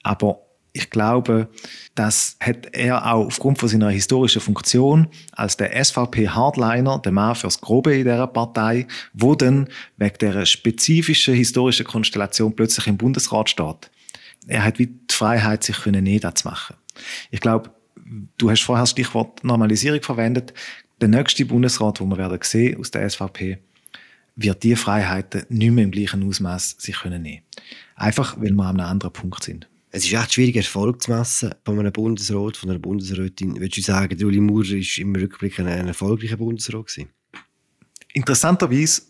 Aber 0.02 0.42
ich 0.76 0.90
glaube, 0.90 1.50
das 1.94 2.36
hat 2.40 2.74
er 2.74 3.06
auch 3.14 3.28
aufgrund 3.28 3.60
von 3.60 3.70
seiner 3.70 3.92
historischen 3.92 4.42
Funktion 4.42 5.08
als 5.32 5.56
der 5.56 5.84
SVP-Hardliner, 5.84 6.98
der 6.98 7.12
Mann 7.12 7.36
fürs 7.36 7.62
Grobe 7.62 7.94
in 7.94 8.06
dieser 8.06 8.26
Partei, 8.26 8.88
wo 9.14 9.36
dann 9.36 9.70
wegen 9.98 10.18
der 10.20 10.46
spezifischen 10.48 11.36
historischen 11.36 11.86
Konstellation 11.86 12.56
plötzlich 12.56 12.88
im 12.88 12.98
Bundesrat 12.98 13.52
steht. 13.52 13.92
Er 14.48 14.64
hat 14.64 14.80
wie 14.80 14.88
die 14.88 15.14
Freiheit, 15.14 15.64
sich 15.64 15.80
können 15.80 16.04
nicht 16.04 16.38
zu 16.38 16.48
machen. 16.48 16.76
Ich 17.30 17.40
glaube, 17.40 17.70
du 18.40 18.50
hast 18.50 18.64
vorher 18.64 18.84
das 18.84 18.92
Stichwort 18.92 19.44
Normalisierung 19.44 20.02
verwendet. 20.02 20.56
Der 21.02 21.08
nächste 21.08 21.46
Bundesrat, 21.46 22.02
wo 22.02 22.06
wir 22.06 22.18
werden 22.18 22.40
sehen 22.42 22.80
aus 22.80 22.90
der 22.90 23.08
SVP, 23.08 23.60
wird 24.36 24.64
die 24.64 24.76
Freiheiten 24.76 25.44
nicht 25.50 25.72
mehr 25.72 25.84
im 25.84 25.92
gleichen 25.92 26.28
Ausmaß 26.28 26.78
sich 26.80 26.96
können 26.96 27.22
nehmen. 27.22 27.44
Einfach, 27.96 28.38
weil 28.38 28.52
wir 28.52 28.64
an 28.64 28.80
einem 28.80 28.90
anderen 28.90 29.14
Punkt 29.14 29.44
sind. 29.44 29.68
Es 29.95 30.03
ist 30.06 30.13
echt 30.13 30.34
schwierig, 30.34 30.56
Erfolg 30.56 31.03
zu 31.03 31.12
messen 31.12 31.53
von 31.63 31.77
einem 31.77 31.93
Bundesrat, 31.93 32.58
von 32.58 32.71
einer 32.71 32.79
Bundesrätin. 32.79 33.60
Würdest 33.60 33.77
du 33.77 33.82
sagen, 33.84 34.23
Uli 34.23 34.39
Maurer 34.39 34.69
war 34.69 34.99
im 34.99 35.15
Rückblick 35.15 35.60
ein, 35.60 35.67
erfolgreicher 35.88 36.38
Bundesrat? 36.38 36.88
Gewesen? 36.88 37.10
Interessanterweise 38.12 39.03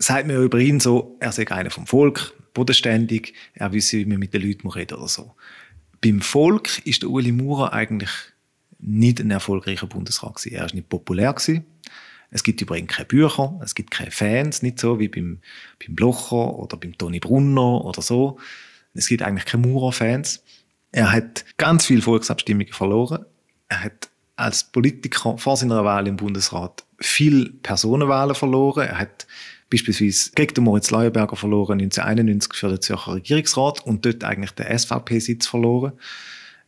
sagt 0.00 0.26
man 0.26 0.42
über 0.42 0.58
ihn 0.58 0.80
so, 0.80 1.16
er 1.20 1.30
sei 1.30 1.48
einer 1.48 1.70
vom 1.70 1.86
Volk, 1.86 2.34
bodenständig, 2.52 3.34
er 3.54 3.72
wisse, 3.72 3.98
wie 3.98 4.06
man 4.06 4.18
mit 4.18 4.34
den 4.34 4.42
Leuten 4.42 4.68
reden 4.68 4.98
oder 4.98 5.06
so. 5.06 5.36
Beim 6.00 6.20
Volk 6.20 6.84
ist 6.84 7.02
der 7.02 7.10
Uli 7.10 7.30
Maurer 7.30 7.72
eigentlich 7.72 8.10
nicht 8.80 9.20
ein 9.20 9.30
erfolgreicher 9.30 9.86
Bundesrat 9.86 10.34
gewesen. 10.34 10.56
Er 10.56 10.66
ist 10.66 10.74
nicht 10.74 10.88
populär 10.88 11.32
gewesen. 11.32 11.64
Es 12.32 12.42
gibt 12.42 12.60
übrigens 12.60 12.92
keine 12.92 13.06
Bücher, 13.06 13.60
es 13.62 13.76
gibt 13.76 13.92
keine 13.92 14.10
Fans, 14.10 14.62
nicht 14.62 14.80
so 14.80 14.98
wie 14.98 15.06
beim, 15.06 15.38
beim 15.78 15.94
Blocher 15.94 16.58
oder 16.58 16.76
beim 16.76 16.98
Toni 16.98 17.20
Brunner 17.20 17.84
oder 17.84 18.02
so. 18.02 18.40
Es 18.96 19.08
gibt 19.08 19.22
eigentlich 19.22 19.44
keine 19.44 19.66
Maurer-Fans. 19.66 20.42
Er 20.92 21.12
hat 21.12 21.44
ganz 21.56 21.86
viele 21.86 22.02
Volksabstimmungen 22.02 22.72
verloren. 22.72 23.24
Er 23.68 23.84
hat 23.84 24.08
als 24.36 24.64
Politiker 24.64 25.38
vor 25.38 25.56
seiner 25.56 25.84
Wahl 25.84 26.06
im 26.06 26.16
Bundesrat 26.16 26.84
viel 26.98 27.50
Personenwahlen 27.62 28.34
verloren. 28.34 28.88
Er 28.88 28.98
hat 28.98 29.26
beispielsweise 29.70 30.30
gegen 30.34 30.54
den 30.54 30.64
Moritz 30.64 30.90
Leuenberger 30.90 31.36
verloren 31.36 31.80
1991 31.80 32.54
für 32.54 32.68
den 32.68 32.80
Zürcher 32.80 33.14
Regierungsrat 33.14 33.84
und 33.84 34.04
dort 34.04 34.24
eigentlich 34.24 34.52
den 34.52 34.78
SVP-Sitz 34.78 35.46
verloren. 35.46 35.92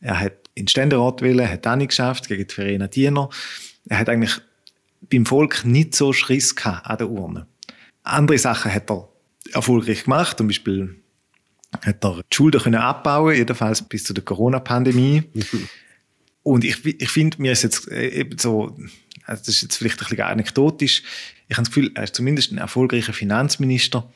Er 0.01 0.21
hat 0.21 0.33
in 0.55 0.65
den 0.65 0.69
Ständerat 0.69 1.23
wählen, 1.23 1.49
hat 1.49 1.67
auch 1.67 1.77
nicht 1.77 1.89
geschafft, 1.89 2.29
gegen 2.29 2.47
die 2.47 2.55
Verena 2.55 2.87
Diener. 2.87 3.31
Er 3.89 3.99
hat 3.99 4.09
eigentlich 4.09 4.41
beim 5.01 5.27
Volk 5.27 5.65
nicht 5.65 5.95
so 5.95 6.13
Schriss 6.13 6.57
gehabt 6.57 6.87
an 6.87 6.99
der 6.99 7.09
Urne. 7.09 7.47
Andere 8.03 8.39
Sachen 8.39 8.73
hat 8.73 8.91
er 8.91 9.09
erfolgreich 9.53 10.05
gemacht, 10.05 10.39
zum 10.39 10.49
Beispiel 10.49 10.98
hat 11.73 12.05
er 12.05 12.23
die 12.23 12.35
Schulden 12.35 12.61
können 12.61 12.81
abbauen, 12.81 13.35
jedenfalls 13.35 13.83
bis 13.83 14.05
zu 14.05 14.15
der 14.15 14.25
Corona-Pandemie. 14.25 15.25
Und 16.43 16.65
ich, 16.65 16.85
ich 16.85 17.11
finde, 17.11 17.41
mir 17.43 17.53
ist 17.53 17.63
jetzt 17.63 17.91
äh, 17.91 18.09
eben 18.09 18.39
so, 18.39 18.77
also 19.25 19.41
das 19.41 19.49
ist 19.49 19.63
jetzt 19.63 19.77
vielleicht 19.77 20.01
ein 20.01 20.09
bisschen 20.09 20.25
anekdotisch, 20.25 21.03
ich 21.49 21.57
habe 21.57 21.65
das 21.65 21.75
Gefühl, 21.75 21.93
er 21.95 22.05
ist 22.05 22.15
zumindest 22.15 22.53
ein 22.53 22.59
erfolgreicher 22.59 23.13
Finanzminister, 23.13 24.11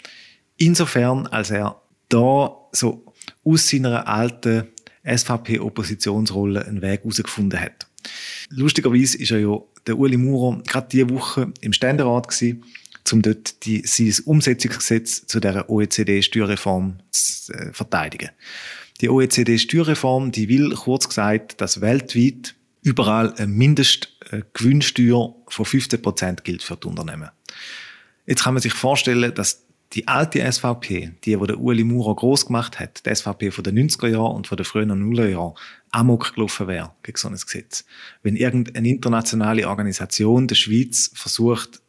insofern, 0.56 1.26
als 1.26 1.50
er 1.50 1.80
da 2.08 2.54
so 2.72 3.06
aus 3.44 3.68
seiner 3.68 4.06
alten 4.06 4.68
SVP-Oppositionsrolle 5.04 6.66
einen 6.66 6.82
Weg 6.82 7.00
herausgefunden 7.00 7.58
hat. 7.58 7.86
Lustigerweise 8.50 9.16
ist 9.18 9.30
er 9.30 9.40
ja 9.40 9.58
der 9.86 9.98
Uli 9.98 10.16
Maurer 10.16 10.62
gerade 10.62 10.88
diese 10.90 11.10
Woche 11.10 11.52
im 11.60 11.72
Ständerat 11.72 12.28
gewesen, 12.28 12.64
um 13.10 13.22
dort 13.22 13.64
die, 13.64 13.82
sein 13.86 14.14
Umsetzungsgesetz 14.24 15.26
zu 15.26 15.40
der 15.40 15.68
OECD-Steuerreform 15.68 16.98
zu 17.10 17.52
äh, 17.52 17.72
verteidigen. 17.72 18.30
Die 19.00 19.08
OECD-Steuerreform, 19.08 20.30
die 20.30 20.48
will 20.48 20.74
kurz 20.74 21.08
gesagt, 21.08 21.60
dass 21.60 21.80
weltweit 21.80 22.54
überall 22.82 23.32
eine 23.34 23.46
Mindestgewinnsteuer 23.48 25.34
von 25.48 25.64
15 25.64 26.02
Prozent 26.02 26.44
gilt 26.44 26.62
für 26.62 26.76
die 26.76 26.86
Unternehmen. 26.86 27.30
Jetzt 28.26 28.44
kann 28.44 28.54
man 28.54 28.62
sich 28.62 28.72
vorstellen, 28.72 29.34
dass 29.34 29.64
die 29.94 30.08
alte 30.08 30.50
SVP, 30.50 31.12
die, 31.24 31.36
die 31.36 31.46
der 31.46 31.60
Uli 31.60 31.84
Maurer 31.84 32.16
groß 32.16 32.46
gemacht 32.46 32.80
hat, 32.80 33.04
die 33.04 33.14
SVP 33.14 33.50
von 33.50 33.64
den 33.64 33.90
90er 33.90 34.08
Jahren 34.08 34.36
und 34.36 34.46
von 34.46 34.56
den 34.56 34.64
frühen 34.64 34.88
Nullerjahren, 34.88 35.54
amok 35.90 36.34
gelaufen 36.34 36.66
wäre 36.66 36.92
gegen 37.02 37.18
so 37.18 37.28
ein 37.28 37.34
Gesetz. 37.34 37.84
Wenn 38.22 38.36
irgendeine 38.36 38.88
internationale 38.88 39.68
Organisation 39.68 40.48
der 40.48 40.54
Schweiz 40.54 41.10
versucht, 41.14 41.82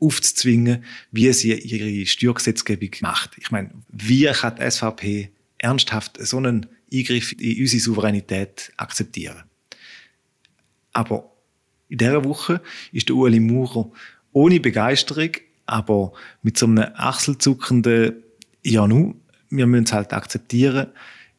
aufzuzwingen, 0.00 0.84
wie 1.10 1.32
sie 1.32 1.54
ihre 1.54 2.06
Steuergesetzgebung 2.06 2.90
macht. 3.00 3.36
Ich 3.38 3.50
meine, 3.50 3.70
wie 3.88 4.26
kann 4.26 4.56
die 4.56 4.70
SVP 4.70 5.30
ernsthaft 5.58 6.18
so 6.24 6.36
einen 6.36 6.66
Eingriff 6.92 7.32
in 7.32 7.60
unsere 7.60 7.80
Souveränität 7.80 8.72
akzeptieren? 8.76 9.44
Aber 10.92 11.32
in 11.88 11.98
dieser 11.98 12.24
Woche 12.24 12.60
ist 12.92 13.08
der 13.08 13.16
Ueli 13.16 13.40
Maurer 13.40 13.90
ohne 14.32 14.60
Begeisterung, 14.60 15.30
aber 15.66 16.12
mit 16.42 16.58
so 16.58 16.66
einem 16.66 16.90
achselzuckenden 16.94 18.22
Ja, 18.62 18.86
nu, 18.86 19.20
wir 19.50 19.66
müssen 19.66 19.84
es 19.84 19.92
halt 19.92 20.12
akzeptieren, 20.12 20.88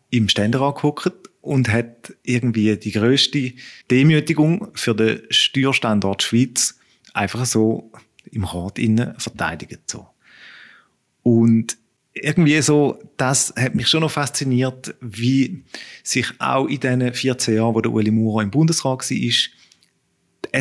im 0.09 0.27
Ständerat 0.27 0.75
geguckt 0.75 1.29
und 1.41 1.69
hat 1.69 2.15
irgendwie 2.23 2.75
die 2.77 2.91
größte 2.91 3.53
Demütigung 3.91 4.69
für 4.73 4.95
den 4.95 5.21
Steuerstandort 5.29 6.23
Schweiz 6.23 6.79
einfach 7.13 7.45
so 7.45 7.91
im 8.31 8.43
Rat 8.43 8.79
innen 8.79 9.13
verteidigt. 9.17 9.81
So. 9.89 10.07
Und 11.23 11.77
irgendwie 12.13 12.61
so, 12.61 12.99
das 13.17 13.53
hat 13.57 13.75
mich 13.75 13.87
schon 13.87 14.01
noch 14.01 14.11
fasziniert, 14.11 14.95
wie 15.01 15.63
sich 16.03 16.27
auch 16.39 16.65
in 16.67 16.79
diesen 16.79 17.13
14 17.13 17.55
Jahren, 17.55 17.75
wo 17.75 17.81
der 17.81 17.91
Ueli 17.91 18.11
Maurer 18.11 18.43
im 18.43 18.51
Bundesrat 18.51 19.09
war, 19.09 19.17
die 19.17 19.33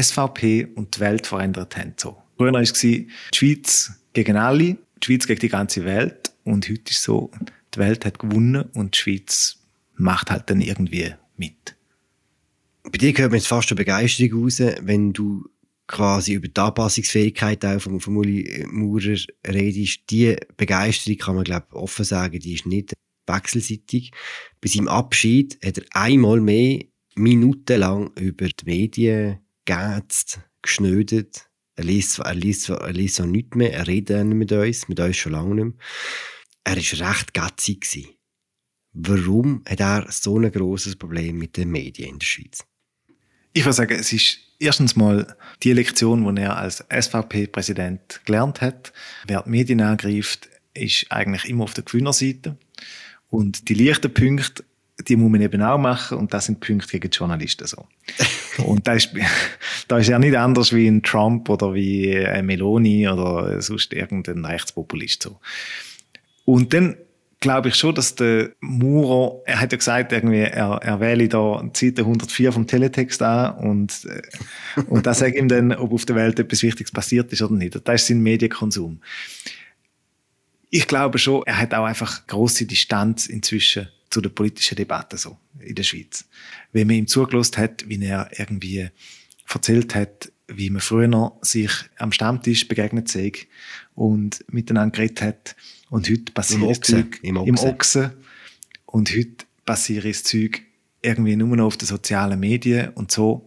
SVP 0.03 0.69
und 0.75 0.97
die 0.97 1.01
Welt 1.01 1.27
verändert 1.27 1.77
haben. 1.77 1.95
So. 1.97 2.23
Früher 2.37 2.53
war 2.53 2.61
es 2.61 2.73
die 2.75 3.09
Schweiz 3.35 3.93
gegen 4.13 4.37
alle, 4.37 4.77
die 5.03 5.05
Schweiz 5.05 5.27
gegen 5.27 5.41
die 5.41 5.49
ganze 5.49 5.85
Welt 5.85 6.33
und 6.45 6.69
heute 6.69 6.91
ist 6.91 6.99
es 6.99 7.03
so, 7.03 7.31
die 7.75 7.79
Welt 7.79 8.05
hat 8.05 8.19
gewonnen 8.19 8.65
und 8.75 8.95
die 8.95 8.99
Schweiz 8.99 9.59
macht 9.97 10.31
halt 10.31 10.49
dann 10.51 10.61
irgendwie 10.61 11.15
mit. 11.37 11.77
Bei 12.85 12.99
dir 12.99 13.13
hört 13.17 13.31
man 13.31 13.39
jetzt 13.39 13.49
fast 13.49 13.71
eine 13.71 13.77
Begeisterung 13.77 14.45
raus, 14.45 14.61
wenn 14.81 15.13
du 15.13 15.49
quasi 15.89 16.35
über 16.35 16.49
die 16.49 16.61
Anpassungsfähigkeit 16.61 17.65
auch 17.65 17.81
von, 17.81 17.99
von 17.99 18.17
Uli 18.17 18.65
Maurer 18.71 19.17
redest, 19.47 20.03
die 20.11 20.37
Begeisterung 20.57 21.19
kann 21.19 21.35
man, 21.35 21.45
glaube 21.45 21.75
offen 21.75 22.05
sagen, 22.05 22.39
die 22.39 22.55
ist 22.55 22.67
nicht 22.67 22.93
wechselseitig. 23.27 24.13
Bei 24.61 24.69
seinem 24.69 24.89
Abschied 24.89 25.59
hat 25.65 25.79
er 25.79 25.85
einmal 25.93 26.41
mehr 26.41 26.85
minutenlang 27.17 28.11
über 28.17 28.49
die 28.49 28.65
Medien 28.65 29.39
geätzt, 29.65 30.41
geschnödet. 30.63 31.49
Er 31.75 31.85
liest, 31.85 32.19
er, 32.19 32.35
liest, 32.35 32.69
er 32.69 32.93
liest 32.93 33.17
so 33.17 33.27
nichts 33.27 33.57
mehr, 33.57 33.73
er 33.73 33.87
redet 33.87 34.27
nicht 34.27 34.37
mit 34.37 34.53
uns, 34.53 34.89
mit 34.89 35.01
uns 35.01 35.17
schon 35.17 35.33
lange 35.33 35.55
nicht 35.55 35.65
mehr. 35.65 35.75
Er 36.65 36.77
war 36.77 37.11
recht 37.11 37.35
gatzig. 37.35 38.19
Warum 38.93 39.63
hat 39.67 39.81
er 39.81 40.07
so 40.11 40.39
ein 40.39 40.51
grosses 40.51 40.97
Problem 40.97 41.39
mit 41.39 41.57
den 41.57 41.71
Medien 41.71 42.11
in 42.11 42.19
der 42.19 42.27
Schweiz? 42.27 42.65
Ich 43.53 43.65
würde 43.65 43.75
sagen, 43.75 43.99
es 43.99 44.13
ist 44.13 44.48
erstens 44.59 44.97
mal 44.97 45.37
die 45.63 45.73
Lektion, 45.73 46.35
die 46.35 46.43
er 46.43 46.57
als 46.57 46.85
SVP-Präsident 46.91 48.21
gelernt 48.25 48.61
hat. 48.61 48.93
Wer 49.27 49.43
die 49.43 49.51
Medien 49.51 49.81
angreift, 49.81 50.49
ist 50.75 51.07
eigentlich 51.11 51.49
immer 51.49 51.65
auf 51.65 51.75
der 51.75 51.85
Gewinnerseite. 51.85 52.57
Und 53.31 53.69
die 53.69 53.75
leichten 53.75 54.13
Punkte, 54.13 54.65
die 55.07 55.17
muss 55.17 55.31
man 55.31 55.43
eben 55.43 55.63
auch 55.63 55.79
machen 55.79 56.19
und 56.19 56.35
das 56.35 56.47
sind 56.47 56.61
Punkte 56.61 56.89
gegen 56.99 57.11
die 57.11 57.17
Journalisten 57.17 57.67
so. 57.67 57.87
und 58.65 58.87
da 58.87 58.95
ist, 58.95 59.11
da 59.87 59.99
ist 59.99 60.09
ja 60.09 60.19
nicht 60.19 60.37
anders 60.37 60.73
wie 60.73 60.89
ein 60.89 61.03
Trump 61.03 61.49
oder 61.49 61.75
wie 61.75 62.17
ein 62.17 62.47
Meloni 62.47 63.09
oder 63.09 63.61
sonst 63.63 63.93
irgendein 63.93 64.45
Rechtspopulist 64.45 65.23
so. 65.23 65.39
Und 66.45 66.73
dann 66.73 66.97
glaube 67.41 67.69
ich 67.69 67.77
schon, 67.77 67.95
dass 67.95 68.15
der 68.15 68.51
Maurer, 68.61 69.43
er 69.47 69.61
hat 69.61 69.73
ja 69.73 69.79
gesagt, 69.79 70.13
irgendwie, 70.13 70.41
er, 70.41 70.81
er 70.83 71.01
wähle 71.01 71.29
da 71.29 71.63
Seite 71.73 72.03
104 72.03 72.53
vom 72.53 72.67
Teletext 72.67 73.23
an 73.23 73.57
und, 73.59 74.07
äh, 74.07 74.83
und 74.89 75.07
das 75.07 75.21
sagt 75.21 75.37
ihm 75.37 75.49
dann, 75.49 75.73
ob 75.73 75.93
auf 75.93 76.05
der 76.05 76.17
Welt 76.17 76.39
etwas 76.39 76.63
Wichtiges 76.63 76.93
passiert 76.93 77.33
ist 77.33 77.43
oder 77.43 77.55
nicht. 77.55 77.79
Das 77.85 78.03
ist 78.03 78.09
sein 78.09 78.21
Medienkonsum. 78.21 79.01
Ich 80.71 80.87
glaube 80.87 81.19
schon, 81.19 81.43
er 81.47 81.59
hat 81.59 81.75
auch 81.75 81.85
einfach 81.85 82.27
große 82.27 82.67
Distanz 82.67 83.27
inzwischen 83.27 83.89
zu 84.11 84.21
der 84.21 84.31
politischen 84.31 84.77
Debatte 84.77 85.17
so 85.17 85.37
in 85.61 85.75
der 85.75 85.83
Schweiz. 85.83 86.27
Wenn 86.73 86.87
man 86.87 86.97
ihm 86.97 87.07
zugelassen 87.07 87.59
hat, 87.59 87.89
wie 87.89 88.03
er 88.05 88.31
irgendwie 88.37 88.89
erzählt 89.49 89.95
hat, 89.95 90.33
wie 90.47 90.71
man 90.71 90.81
früher 90.81 91.33
sich 91.43 91.71
am 91.99 92.13
Stammtisch 92.13 92.69
begegnet 92.69 93.09
sei 93.09 93.33
und 93.95 94.45
miteinander 94.51 94.97
geredet 94.97 95.23
hat, 95.23 95.57
und 95.91 96.09
heute 96.09 96.33
passiert 96.33 96.71
das 96.71 96.81
Zeug 96.81 97.21
im 97.23 97.37
Ochsen. 97.37 97.49
im 97.49 97.59
Ochsen. 97.59 98.11
Und 98.87 99.11
heute 99.11 99.45
passiert 99.65 100.05
das 100.05 100.23
Zeug 100.23 100.63
irgendwie 101.03 101.37
nur 101.37 101.57
noch 101.57 101.67
auf 101.67 101.77
den 101.77 101.87
sozialen 101.87 102.41
Medien 102.41 102.91
und 102.91 103.11
so. 103.11 103.47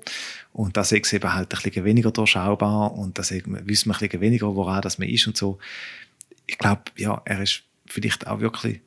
Und 0.54 0.78
das 0.78 0.92
ist 0.92 1.14
eben 1.14 1.34
halt 1.34 1.54
ein 1.54 1.62
bisschen 1.62 1.86
weniger 1.86 2.12
durchschaubar 2.12 2.94
und 2.94 3.18
das 3.18 3.32
wissen 3.32 3.52
wir 3.54 3.60
ein 3.60 3.66
bisschen 3.66 4.22
weniger, 4.22 4.56
woran 4.56 4.82
das 4.82 4.98
man 4.98 5.08
ist 5.08 5.28
und 5.28 5.38
so. 5.38 5.60
Ich 6.46 6.58
glaube, 6.58 6.84
ja, 6.98 7.22
er 7.26 7.42
ist 7.42 7.64
vielleicht 7.86 8.28
auch 8.28 8.40
wirklich 8.42 8.82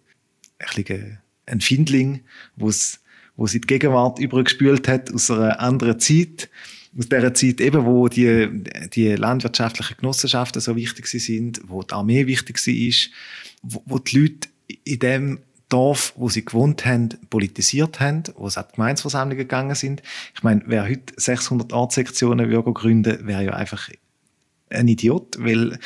ein 0.58 0.84
bisschen 0.84 1.18
ein 1.46 1.60
Findling, 1.60 2.22
wo 2.56 2.68
es 2.68 3.00
wo 3.36 3.46
sie 3.46 3.60
die 3.60 3.66
Gegenwart 3.66 4.20
übergespült 4.20 4.86
hat 4.86 5.12
aus 5.12 5.30
einer 5.30 5.58
anderen 5.58 5.98
Zeit, 5.98 6.48
aus 6.96 7.08
der 7.08 7.34
Zeit 7.34 7.60
eben, 7.60 7.84
wo 7.84 8.08
die, 8.08 8.64
die 8.94 9.14
landwirtschaftlichen 9.14 9.96
Genossenschaften 9.96 10.60
so 10.60 10.76
wichtig 10.76 11.06
sind, 11.06 11.60
wo 11.66 11.82
die 11.82 11.92
Armee 11.92 12.26
wichtig 12.26 12.56
war, 12.66 13.10
wo, 13.62 13.82
wo 13.86 13.98
die 13.98 14.18
Leute 14.18 14.48
in 14.84 14.98
dem 14.98 15.38
Dorf, 15.68 16.12
wo 16.16 16.28
sie 16.28 16.44
gewohnt 16.44 16.84
haben, 16.84 17.08
politisiert 17.30 17.98
haben, 17.98 18.22
wo 18.36 18.48
sie 18.48 18.60
an 18.60 18.66
die 18.70 18.76
Gemeinsversammlungen 18.76 19.38
gegangen 19.38 19.74
sind. 19.74 20.02
Ich 20.34 20.42
meine, 20.42 20.62
wer 20.66 20.88
heute 20.88 21.14
600 21.16 21.72
Ortssektionen 21.72 22.50
gründen 22.74 23.26
wäre 23.26 23.44
ja 23.44 23.52
einfach 23.54 23.88
ein 24.74 24.88
Idiot, 24.88 25.36
weil 25.38 25.78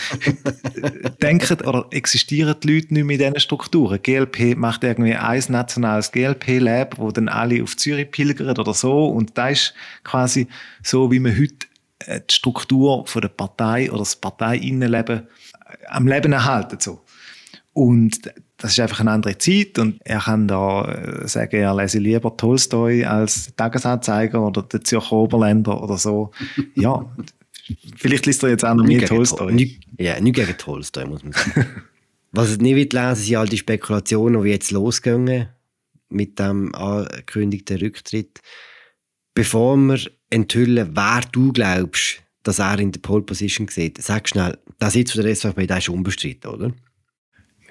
denken 1.22 1.60
oder 1.66 1.86
existieren 1.90 2.56
die 2.62 2.74
Leute 2.74 2.94
nicht 2.94 3.04
mehr 3.04 3.14
in 3.14 3.18
diesen 3.18 3.40
Strukturen. 3.40 4.00
GLP 4.02 4.56
macht 4.56 4.84
irgendwie 4.84 5.14
ein 5.14 5.42
nationales 5.48 6.12
GLP-Lab, 6.12 6.98
wo 6.98 7.10
dann 7.10 7.28
alle 7.28 7.62
auf 7.62 7.76
Zürich 7.76 8.10
pilgern 8.10 8.58
oder 8.58 8.74
so 8.74 9.06
und 9.06 9.36
da 9.36 9.48
ist 9.48 9.74
quasi 10.04 10.48
so, 10.82 11.10
wie 11.10 11.20
man 11.20 11.38
heute 11.38 11.66
äh, 12.00 12.20
die 12.28 12.34
Struktur 12.34 13.06
von 13.06 13.22
der 13.22 13.28
Partei 13.28 13.90
oder 13.90 14.00
das 14.00 14.16
Parteiinnenleben 14.16 15.18
äh, 15.18 15.86
am 15.88 16.06
Leben 16.06 16.32
erhalten 16.32 16.78
so. 16.80 17.00
Und 17.72 18.32
das 18.56 18.72
ist 18.72 18.80
einfach 18.80 19.00
eine 19.00 19.12
andere 19.12 19.38
Zeit 19.38 19.78
und 19.78 20.00
er 20.04 20.18
kann 20.18 20.48
da 20.48 20.84
äh, 20.84 21.28
sagen, 21.28 21.56
er 21.56 21.74
lese 21.76 22.00
lieber 22.00 22.36
Tolstoi 22.36 23.04
als 23.04 23.54
Tagesanzeiger 23.54 24.44
oder 24.44 24.62
den 24.62 24.84
Zürcher 24.84 25.12
Oberländer 25.12 25.80
oder 25.80 25.96
so. 25.96 26.32
Ja, 26.74 27.06
Vielleicht 27.96 28.26
liest 28.26 28.42
er 28.42 28.50
jetzt 28.50 28.64
auch 28.64 28.74
noch 28.74 28.84
mehr 28.84 29.06
Tolstoi. 29.06 29.52
Nicht, 29.52 29.80
ja, 29.98 30.20
nicht 30.20 30.36
gegen 30.36 30.56
Tolstoi, 30.56 31.06
muss 31.06 31.22
man 31.22 31.32
sagen. 31.32 31.66
Was 32.32 32.52
ich 32.52 32.58
nicht 32.58 32.76
will 32.76 32.88
lesen, 32.92 33.22
sind 33.22 33.36
all 33.36 33.48
die 33.48 33.58
Spekulationen, 33.58 34.42
die 34.42 34.50
jetzt 34.50 34.70
losgehen 34.70 35.48
mit 36.10 36.38
dem 36.38 36.74
angekündigten 36.74 37.78
Rücktritt. 37.78 38.40
Bevor 39.34 39.76
wir 39.76 39.98
enthüllen, 40.30 40.90
wer 40.94 41.20
du 41.32 41.52
glaubst, 41.52 42.22
dass 42.42 42.58
er 42.58 42.78
in 42.78 42.92
der 42.92 43.00
Pole 43.00 43.22
Position 43.22 43.68
sieht, 43.68 44.02
sag 44.02 44.28
schnell, 44.28 44.58
der 44.80 44.90
Sitz 44.90 45.12
von 45.12 45.22
der 45.22 45.34
SVP, 45.34 45.66
der 45.66 45.78
ist 45.78 45.88
unbestritten, 45.88 46.50
oder? 46.50 46.72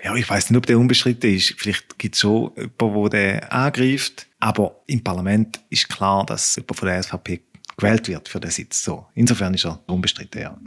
Ja, 0.03 0.15
ich 0.15 0.29
weiß 0.29 0.49
nicht, 0.49 0.57
ob 0.57 0.65
der 0.65 0.77
unbestritten 0.77 1.33
ist. 1.33 1.55
Vielleicht 1.57 1.97
gibt 1.97 2.15
es 2.15 2.21
schon 2.21 2.51
jemanden, 2.55 3.09
der 3.09 3.41
den 3.41 3.49
angreift. 3.49 4.27
Aber 4.39 4.83
im 4.85 5.03
Parlament 5.03 5.59
ist 5.69 5.89
klar, 5.89 6.25
dass 6.25 6.55
jemand 6.55 6.77
von 6.77 6.87
der 6.87 7.01
SVP 7.01 7.41
gewählt 7.77 8.07
wird 8.07 8.27
für 8.27 8.39
den 8.39 8.51
Sitz. 8.51 8.83
So. 8.83 9.05
Insofern 9.13 9.53
ist 9.53 9.65
er 9.65 9.81
unbestritten, 9.87 10.41
ja. 10.41 10.57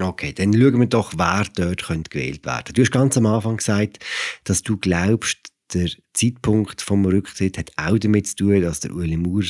Okay, 0.00 0.32
dann 0.32 0.52
schauen 0.52 0.78
wir 0.78 0.86
doch, 0.86 1.14
wer 1.16 1.44
dort 1.56 1.84
könnte 1.84 2.10
gewählt 2.10 2.46
werden. 2.46 2.72
Du 2.72 2.82
hast 2.82 2.92
ganz 2.92 3.16
am 3.16 3.26
Anfang 3.26 3.56
gesagt, 3.56 3.98
dass 4.44 4.62
du 4.62 4.76
glaubst, 4.76 5.38
der 5.74 5.90
Zeitpunkt 6.12 6.82
vom 6.82 7.04
Rücktritt 7.04 7.58
hat 7.58 7.72
auch 7.76 7.98
damit 7.98 8.28
zu 8.28 8.36
tun, 8.36 8.62
dass 8.62 8.80
der 8.80 8.92
Ueli 8.92 9.16
Maurer 9.16 9.44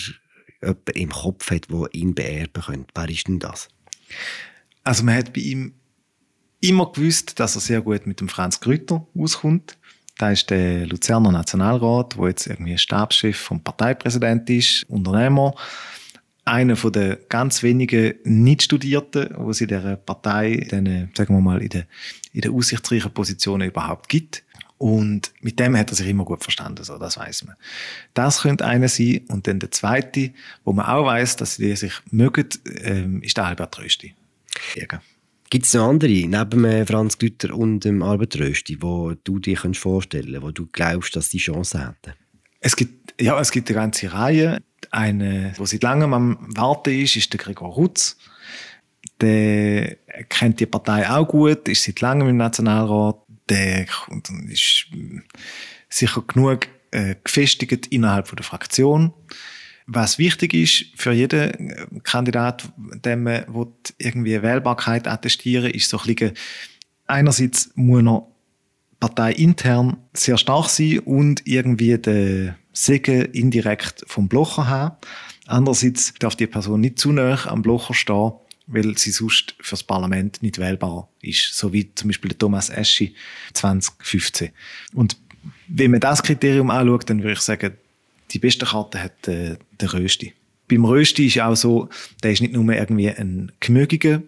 jemanden 0.63 0.91
im 0.95 1.11
Kopf 1.11 1.51
hat, 1.51 1.71
der 1.71 1.95
ihn 1.95 2.15
beerben 2.15 2.63
könnte. 2.63 2.89
Wer 2.95 3.09
ist 3.09 3.29
denn 3.29 3.39
das? 3.39 3.69
Also 4.85 5.05
man 5.05 5.17
hat 5.17 5.33
bei 5.33 5.43
ihm 5.43 5.75
immer 6.61 6.91
gewusst, 6.91 7.39
dass 7.39 7.55
er 7.55 7.61
sehr 7.61 7.83
gut 7.83 8.07
mit 8.07 8.21
dem 8.21 8.29
Franz 8.29 8.59
Grütter 8.59 9.07
auskommt. 9.15 9.77
Da 10.17 10.33
ist 10.33 10.51
der 10.51 10.87
Luzerner 10.87 11.31
Nationalrat, 11.31 12.17
der 12.19 12.29
jetzt 12.29 12.47
irgendwie 12.47 12.77
Stabschef 12.77 13.37
vom 13.37 13.63
Parteipräsident 13.63 14.49
ist, 14.51 14.85
Unternehmer 14.89 15.55
einer 16.49 16.77
von 16.77 16.93
den 16.93 17.17
ganz 17.29 17.63
wenigen 17.63 18.15
Nicht-Studierten, 18.25 19.31
wo 19.37 19.51
es 19.51 19.61
in 19.61 19.69
dieser 19.69 19.97
Partei, 19.97 20.67
den, 20.71 21.11
sagen 21.17 21.35
wir 21.35 21.41
mal, 21.41 21.63
in 21.63 21.69
den, 21.69 21.85
in 22.33 22.41
den 22.41 22.53
aussichtsreichen 22.53 23.13
Positionen 23.13 23.69
überhaupt 23.69 24.09
gibt. 24.09 24.45
Und 24.79 25.33
mit 25.41 25.59
dem 25.59 25.77
hat 25.77 25.91
er 25.91 25.97
sich 25.97 26.09
immer 26.09 26.25
gut 26.25 26.43
verstanden, 26.43 26.85
so, 26.85 26.99
das 26.99 27.19
weiß 27.19 27.45
man. 27.45 27.57
Das 28.15 28.43
könnte 28.43 28.65
einer 28.65 28.89
sein. 28.89 29.23
Und 29.29 29.47
dann 29.49 29.59
der 29.59 29.73
zweite, 29.73 30.31
wo 30.65 30.73
man 30.73 30.87
auch 30.87 31.05
weiß, 31.05 31.37
dass 31.37 31.57
die 31.57 31.75
sich 31.75 31.93
mögen, 32.11 32.49
ähm, 32.83 33.23
ist 33.23 33.37
der 33.37 33.47
Albert 33.47 33.79
Rösti. 33.81 34.15
Gibt 35.51 35.67
es 35.67 35.75
noch 35.75 35.89
andere, 35.89 36.13
neben 36.13 36.65
äh, 36.65 36.87
Franz 36.87 37.19
Güter 37.19 37.57
und 37.57 37.81
dem 37.81 38.03
Albert 38.03 38.39
Rösti, 38.39 38.81
wo 38.81 39.15
du 39.25 39.39
dir 39.41 39.57
vorstellen 39.57 40.33
kannst, 40.33 40.43
wo 40.43 40.51
du 40.53 40.67
glaubst, 40.71 41.17
dass 41.17 41.31
die 41.31 41.39
Chance 41.39 41.81
hätten? 41.81 42.17
Es 42.61 42.77
gibt, 42.77 43.21
ja, 43.21 43.41
es 43.41 43.51
gibt 43.51 43.69
eine 43.71 43.79
ganze 43.79 44.13
Reihe. 44.13 44.61
Eine, 44.91 45.53
wo 45.57 45.67
seit 45.67 45.83
langem 45.83 46.15
am 46.15 46.39
Warten 46.57 46.91
ist, 46.91 47.17
ist 47.17 47.33
der 47.33 47.41
Gregor 47.41 47.71
Rutz. 47.71 48.17
Der 49.21 49.97
kennt 50.29 50.61
die 50.61 50.67
Partei 50.67 51.09
auch 51.09 51.27
gut, 51.27 51.69
ist 51.69 51.85
seit 51.85 52.01
langem 52.01 52.29
im 52.29 52.37
Nationalrat. 52.37 53.17
Der 53.49 53.87
ist 54.49 54.87
sicher 55.89 56.23
genug 56.27 56.69
äh, 56.91 57.17
gefestigt 57.23 57.89
innerhalb 57.89 58.35
der 58.35 58.45
Fraktion. 58.45 59.13
Was 59.87 60.19
wichtig 60.19 60.53
ist 60.53 60.85
für 60.97 61.13
jeden 61.13 62.03
Kandidat, 62.03 62.71
dem 62.77 63.23
man 63.23 63.45
irgendwie 63.97 64.43
Wählbarkeit 64.43 65.09
attestieren 65.09 65.71
ist 65.71 65.89
so 65.89 65.99
ein 65.99 66.15
bisschen, 66.15 66.35
einerseits 67.07 67.71
muss 67.75 68.05
er 68.05 68.27
parteiintern 69.01 69.97
sehr 70.13 70.37
stark 70.37 70.69
sein 70.69 70.99
und 71.01 71.47
irgendwie 71.47 71.97
den 71.97 72.55
Segen 72.79 73.25
indirekt 73.33 74.05
vom 74.07 74.29
Blocher 74.29 74.69
haben. 74.69 74.97
Andererseits 75.47 76.15
darf 76.21 76.37
die 76.37 76.47
Person 76.47 76.81
nicht 76.81 77.01
zu 77.01 77.11
nah 77.11 77.45
am 77.47 77.63
Blocher 77.63 77.93
stehen, 77.93 78.33
weil 78.69 78.97
sie 78.97 79.11
sonst 79.11 79.57
fürs 79.61 79.83
Parlament 79.83 80.43
nicht 80.43 80.59
wählbar 80.59 81.09
ist. 81.21 81.55
So 81.55 81.73
wie 81.73 81.93
zum 81.93 82.09
Beispiel 82.09 82.29
der 82.29 82.39
Thomas 82.39 82.71
Eschi 82.71 83.15
2015. 83.55 84.51
Und 84.95 85.17
wenn 85.67 85.91
man 85.91 85.99
das 85.99 86.23
Kriterium 86.23 86.71
anschaut, 86.71 87.11
dann 87.11 87.23
würde 87.23 87.33
ich 87.33 87.41
sagen, 87.41 87.77
die 88.31 88.39
beste 88.39 88.67
Karte 88.67 89.03
hat 89.03 89.27
äh, 89.27 89.57
der 89.81 89.93
Rösti. 89.93 90.35
Beim 90.69 90.85
Rösti 90.85 91.27
ist 91.27 91.41
auch 91.41 91.57
so, 91.57 91.89
der 92.23 92.33
ist 92.33 92.43
nicht 92.43 92.53
nur 92.53 92.73
irgendwie 92.73 93.11
ein 93.11 93.51
Gemögiger, 93.59 94.23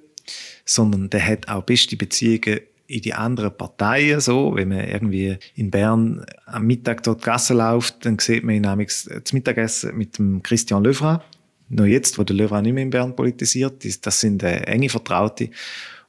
sondern 0.64 1.08
der 1.10 1.24
hat 1.24 1.46
auch 1.48 1.62
beste 1.62 1.96
Beziehungen 1.96 2.60
in 2.90 3.02
die 3.02 3.14
anderen 3.14 3.56
Parteien 3.56 4.20
so. 4.20 4.54
Wenn 4.56 4.68
man 4.68 4.86
irgendwie 4.86 5.38
in 5.54 5.70
Bern 5.70 6.24
am 6.46 6.66
Mittag 6.66 7.02
dort 7.04 7.22
Gasse 7.22 7.54
läuft, 7.54 8.04
dann 8.04 8.18
sieht 8.18 8.42
man 8.42 8.56
ihn 8.56 8.62
nämlich 8.62 8.90
zum 8.90 9.36
Mittagessen 9.36 9.96
mit 9.96 10.18
dem 10.18 10.42
Christian 10.42 10.82
Löwra. 10.82 11.22
Noch 11.68 11.86
jetzt, 11.86 12.18
wo 12.18 12.24
der 12.24 12.34
Löwra 12.34 12.60
nicht 12.60 12.74
mehr 12.74 12.82
in 12.82 12.90
Bern 12.90 13.14
politisiert, 13.14 13.84
das 14.04 14.20
sind 14.20 14.42
äh, 14.42 14.62
enge 14.62 14.88
Vertraute. 14.88 15.50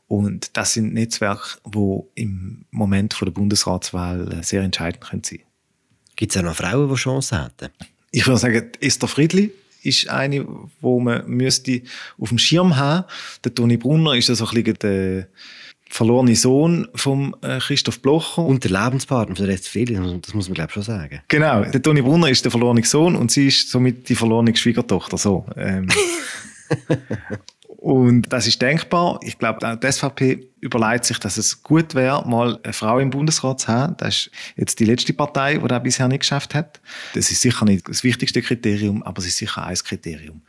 Und 0.07 0.57
das 0.57 0.73
sind 0.73 0.93
Netzwerke, 0.93 1.59
die 1.65 1.99
im 2.15 2.65
Moment 2.71 3.13
von 3.13 3.27
der 3.27 3.33
Bundesratswahl 3.33 4.33
äh, 4.33 4.43
sehr 4.43 4.61
entscheidend 4.61 5.01
können 5.01 5.23
sein 5.23 5.39
Gibt 6.15 6.35
es 6.35 6.37
auch 6.37 6.45
noch 6.45 6.55
Frauen, 6.55 6.89
die 6.89 6.95
Chancen 6.95 7.43
hätten? 7.43 7.69
Ich 8.09 8.27
würde 8.27 8.39
sagen, 8.39 8.71
Esther 8.81 9.07
Friedli 9.07 9.51
ist 9.83 10.09
eine, 10.09 10.45
wo 10.81 10.99
man 10.99 11.27
müsste 11.27 11.81
auf 12.19 12.29
dem 12.29 12.37
Schirm 12.39 12.75
haben. 12.75 13.05
Der 13.43 13.53
Toni 13.53 13.77
Brunner 13.77 14.15
ist 14.15 14.27
so 14.27 14.45
ein 14.45 14.53
bisschen 14.53 14.79
der 14.79 15.27
verlorene 15.91 16.35
Sohn 16.37 16.87
von 16.95 17.35
äh, 17.41 17.59
Christoph 17.59 18.01
Blocher. 18.01 18.43
Und 18.43 18.63
der 18.63 18.71
Lebenspartner 18.71 19.35
von 19.35 19.45
der 19.45 19.57
Friedli, 19.57 19.95
das 20.21 20.33
muss 20.33 20.47
man 20.47 20.55
glaube 20.55 20.69
ich 20.69 20.73
schon 20.73 20.83
sagen. 20.83 21.21
Genau, 21.27 21.63
der 21.65 21.81
Toni 21.81 22.01
Brunner 22.01 22.29
ist 22.29 22.45
der 22.45 22.51
verlorene 22.51 22.83
Sohn 22.85 23.15
und 23.15 23.29
sie 23.29 23.47
ist 23.47 23.69
somit 23.69 24.07
die 24.07 24.15
verlorene 24.15 24.55
Schwiegertochter. 24.55 25.17
So. 25.17 25.45
Ähm. 25.57 25.89
und 27.67 28.31
das 28.31 28.47
ist 28.47 28.61
denkbar. 28.61 29.19
Ich 29.21 29.37
glaube, 29.37 29.77
die 29.83 29.91
SVP 29.91 30.47
überlegt 30.61 31.03
sich, 31.03 31.19
dass 31.19 31.37
es 31.37 31.61
gut 31.61 31.93
wäre, 31.93 32.25
mal 32.25 32.57
eine 32.63 32.71
Frau 32.71 32.99
im 32.99 33.09
Bundesrat 33.09 33.59
zu 33.59 33.67
haben. 33.67 33.97
Das 33.97 34.15
ist 34.15 34.31
jetzt 34.55 34.79
die 34.79 34.85
letzte 34.85 35.11
Partei, 35.11 35.57
die 35.57 35.67
das 35.67 35.83
bisher 35.83 36.07
nicht 36.07 36.21
geschafft 36.21 36.55
hat. 36.55 36.79
Das 37.15 37.29
ist 37.31 37.41
sicher 37.41 37.65
nicht 37.65 37.89
das 37.89 38.05
wichtigste 38.05 38.41
Kriterium, 38.41 39.03
aber 39.03 39.19
es 39.19 39.27
ist 39.27 39.37
sicher 39.37 39.65
ein 39.65 39.75
Kriterium. 39.75 40.41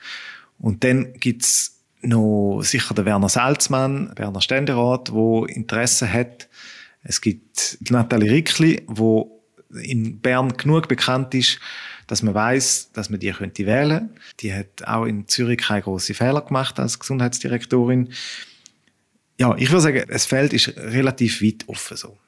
Und 0.60 0.84
dann 0.84 1.14
gibt's 1.14 1.81
noch 2.02 2.62
sicher 2.62 2.94
der 2.94 3.04
Werner 3.04 3.28
Salzmann, 3.28 4.12
Berner 4.14 4.40
Ständerat, 4.40 5.12
wo 5.12 5.44
Interesse 5.44 6.12
hat. 6.12 6.48
Es 7.02 7.20
gibt 7.20 7.78
Nathalie 7.90 8.30
Rickli, 8.30 8.82
wo 8.86 9.42
in 9.70 10.20
Bern 10.20 10.56
genug 10.56 10.88
bekannt 10.88 11.34
ist, 11.34 11.58
dass 12.06 12.22
man 12.22 12.34
weiß, 12.34 12.92
dass 12.92 13.10
man 13.10 13.20
die 13.20 13.30
könnte 13.30 13.66
wählen. 13.66 14.10
Die 14.40 14.52
hat 14.52 14.86
auch 14.86 15.06
in 15.06 15.28
Zürich 15.28 15.58
keine 15.58 15.82
große 15.82 16.14
Fehler 16.14 16.42
gemacht 16.42 16.78
als 16.78 16.98
Gesundheitsdirektorin. 16.98 18.12
Ja, 19.38 19.56
ich 19.56 19.70
würde 19.70 19.80
sagen, 19.80 20.04
das 20.08 20.26
Feld 20.26 20.52
ist 20.52 20.76
relativ 20.76 21.42
weit 21.42 21.68
offen 21.68 21.96
so. 21.96 22.18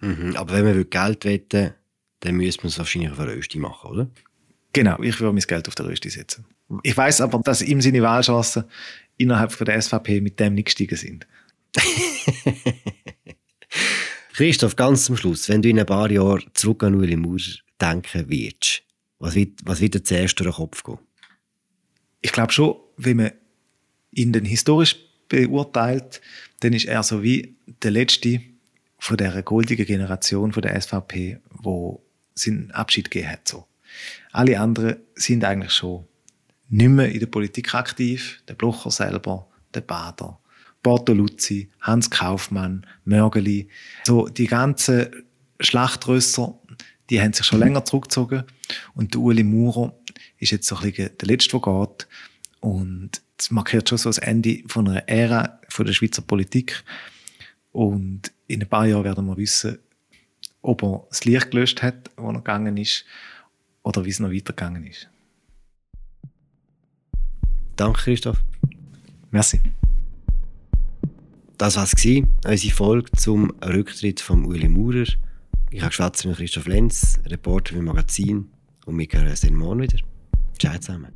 Mhm, 0.00 0.36
aber 0.36 0.54
wenn 0.54 0.64
man 0.64 0.90
Geld 0.90 1.24
wetten 1.24 1.74
dann 2.24 2.36
müsste 2.36 2.62
man 2.62 2.68
es 2.68 2.78
wahrscheinlich 2.78 3.12
auf 3.12 3.20
eine 3.20 3.32
Rösti 3.32 3.58
machen, 3.58 3.90
oder? 3.90 4.08
Genau, 4.74 5.00
ich 5.02 5.18
würde 5.20 5.32
mein 5.32 5.40
Geld 5.40 5.68
auf 5.68 5.76
der 5.76 5.86
Rösti 5.86 6.10
setzen. 6.10 6.44
Ich 6.82 6.96
weiß 6.96 7.20
aber, 7.20 7.38
dass 7.38 7.62
ihm 7.62 7.80
seine 7.80 8.02
Wahlchancen 8.02 8.64
innerhalb 9.16 9.52
von 9.52 9.64
der 9.64 9.80
SVP 9.80 10.20
mit 10.20 10.40
dem 10.40 10.54
nicht 10.54 10.66
gestiegen 10.66 10.96
sind. 10.96 11.26
Christoph, 14.34 14.74
ganz 14.74 15.04
zum 15.04 15.16
Schluss, 15.16 15.48
wenn 15.48 15.62
du 15.62 15.68
in 15.68 15.78
ein 15.78 15.86
paar 15.86 16.10
Jahren 16.10 16.42
zurück 16.54 16.82
an 16.82 16.96
Ueli 16.96 17.14
Maurer 17.16 17.38
denken 17.80 18.28
wirst, 18.28 18.82
was 19.20 19.36
wird, 19.36 19.60
was 19.64 19.80
wird 19.80 19.94
dir 19.94 20.02
zuerst 20.02 20.40
durch 20.40 20.50
den 20.50 20.56
Kopf 20.56 20.82
gehen? 20.82 20.98
Ich 22.20 22.32
glaube 22.32 22.52
schon, 22.52 22.74
wenn 22.96 23.16
man 23.18 23.30
ihn 24.10 24.32
dann 24.32 24.44
historisch 24.44 24.96
beurteilt, 25.28 26.20
dann 26.60 26.72
ist 26.72 26.86
er 26.86 27.04
so 27.04 27.22
wie 27.22 27.54
der 27.82 27.92
letzte 27.92 28.40
von 28.98 29.16
der 29.16 29.40
goldigen 29.42 29.86
Generation 29.86 30.52
von 30.52 30.62
der 30.62 30.80
SVP, 30.80 31.38
wo 31.50 32.04
seinen 32.34 32.72
Abschied 32.72 33.10
gegeben 33.10 33.30
hat. 33.30 33.46
So. 33.46 33.68
Alle 34.34 34.58
anderen 34.58 34.96
sind 35.14 35.44
eigentlich 35.44 35.72
schon 35.72 36.06
nicht 36.68 36.88
mehr 36.88 37.08
in 37.08 37.20
der 37.20 37.28
Politik 37.28 37.72
aktiv. 37.72 38.42
Der 38.48 38.54
Blocher 38.54 38.90
selber, 38.90 39.46
der 39.72 39.82
Bader, 39.82 40.40
Bortoluzzi, 40.82 41.70
Hans 41.80 42.10
Kaufmann, 42.10 42.84
Mörgeli. 43.04 43.68
So 44.02 44.26
die 44.26 44.48
ganzen 44.48 45.24
Schlachtrösser, 45.60 46.58
die 47.10 47.22
haben 47.22 47.32
sich 47.32 47.46
schon 47.46 47.60
länger 47.60 47.84
zurückgezogen. 47.84 48.42
Und 48.96 49.14
der 49.14 49.20
Uli 49.20 49.44
Maurer 49.44 49.94
ist 50.40 50.50
jetzt 50.50 50.66
so 50.66 50.78
ein 50.78 50.90
bisschen 50.90 51.16
der 51.16 51.28
Letzte, 51.28 51.60
der 51.60 51.60
geht. 51.60 52.08
Und 52.58 53.22
das 53.36 53.52
markiert 53.52 53.88
schon 53.88 53.98
so 53.98 54.08
das 54.08 54.18
Ende 54.18 54.64
von 54.66 54.88
einer 54.88 55.08
Ära 55.08 55.60
von 55.68 55.86
der 55.86 55.92
Schweizer 55.92 56.22
Politik. 56.22 56.82
Und 57.70 58.32
in 58.48 58.62
ein 58.62 58.68
paar 58.68 58.86
Jahren 58.86 59.04
werden 59.04 59.26
wir 59.26 59.36
wissen, 59.36 59.78
ob 60.60 60.82
er 60.82 61.06
das 61.08 61.24
Licht 61.24 61.52
gelöscht 61.52 61.82
hat, 61.82 62.10
wo 62.16 62.30
er 62.30 62.34
gegangen 62.34 62.76
ist, 62.78 63.04
oder 63.84 64.04
wie 64.04 64.10
es 64.10 64.18
noch 64.18 64.32
weitergegangen 64.32 64.84
ist. 64.84 65.08
Danke, 67.76 68.02
Christoph. 68.02 68.42
Merci. 69.30 69.60
Das 71.58 71.76
war 71.76 71.84
es, 71.84 71.92
unsere 72.46 72.74
Folge 72.74 73.10
zum 73.12 73.50
Rücktritt 73.62 74.20
von 74.20 74.44
Uli 74.44 74.68
Maurer. 74.68 75.06
Ich 75.70 75.80
habe 75.80 75.90
geschwätzt 75.90 76.24
mit 76.26 76.36
Christoph 76.36 76.66
Lenz, 76.66 77.20
Reporter 77.26 77.76
im 77.76 77.84
Magazin, 77.84 78.50
und 78.86 78.98
wir 78.98 79.06
hören 79.10 79.28
uns 79.28 79.40
dann 79.40 79.54
morgen 79.54 79.82
wieder. 79.82 79.98
Ciao 80.58 80.78
zusammen. 80.78 81.12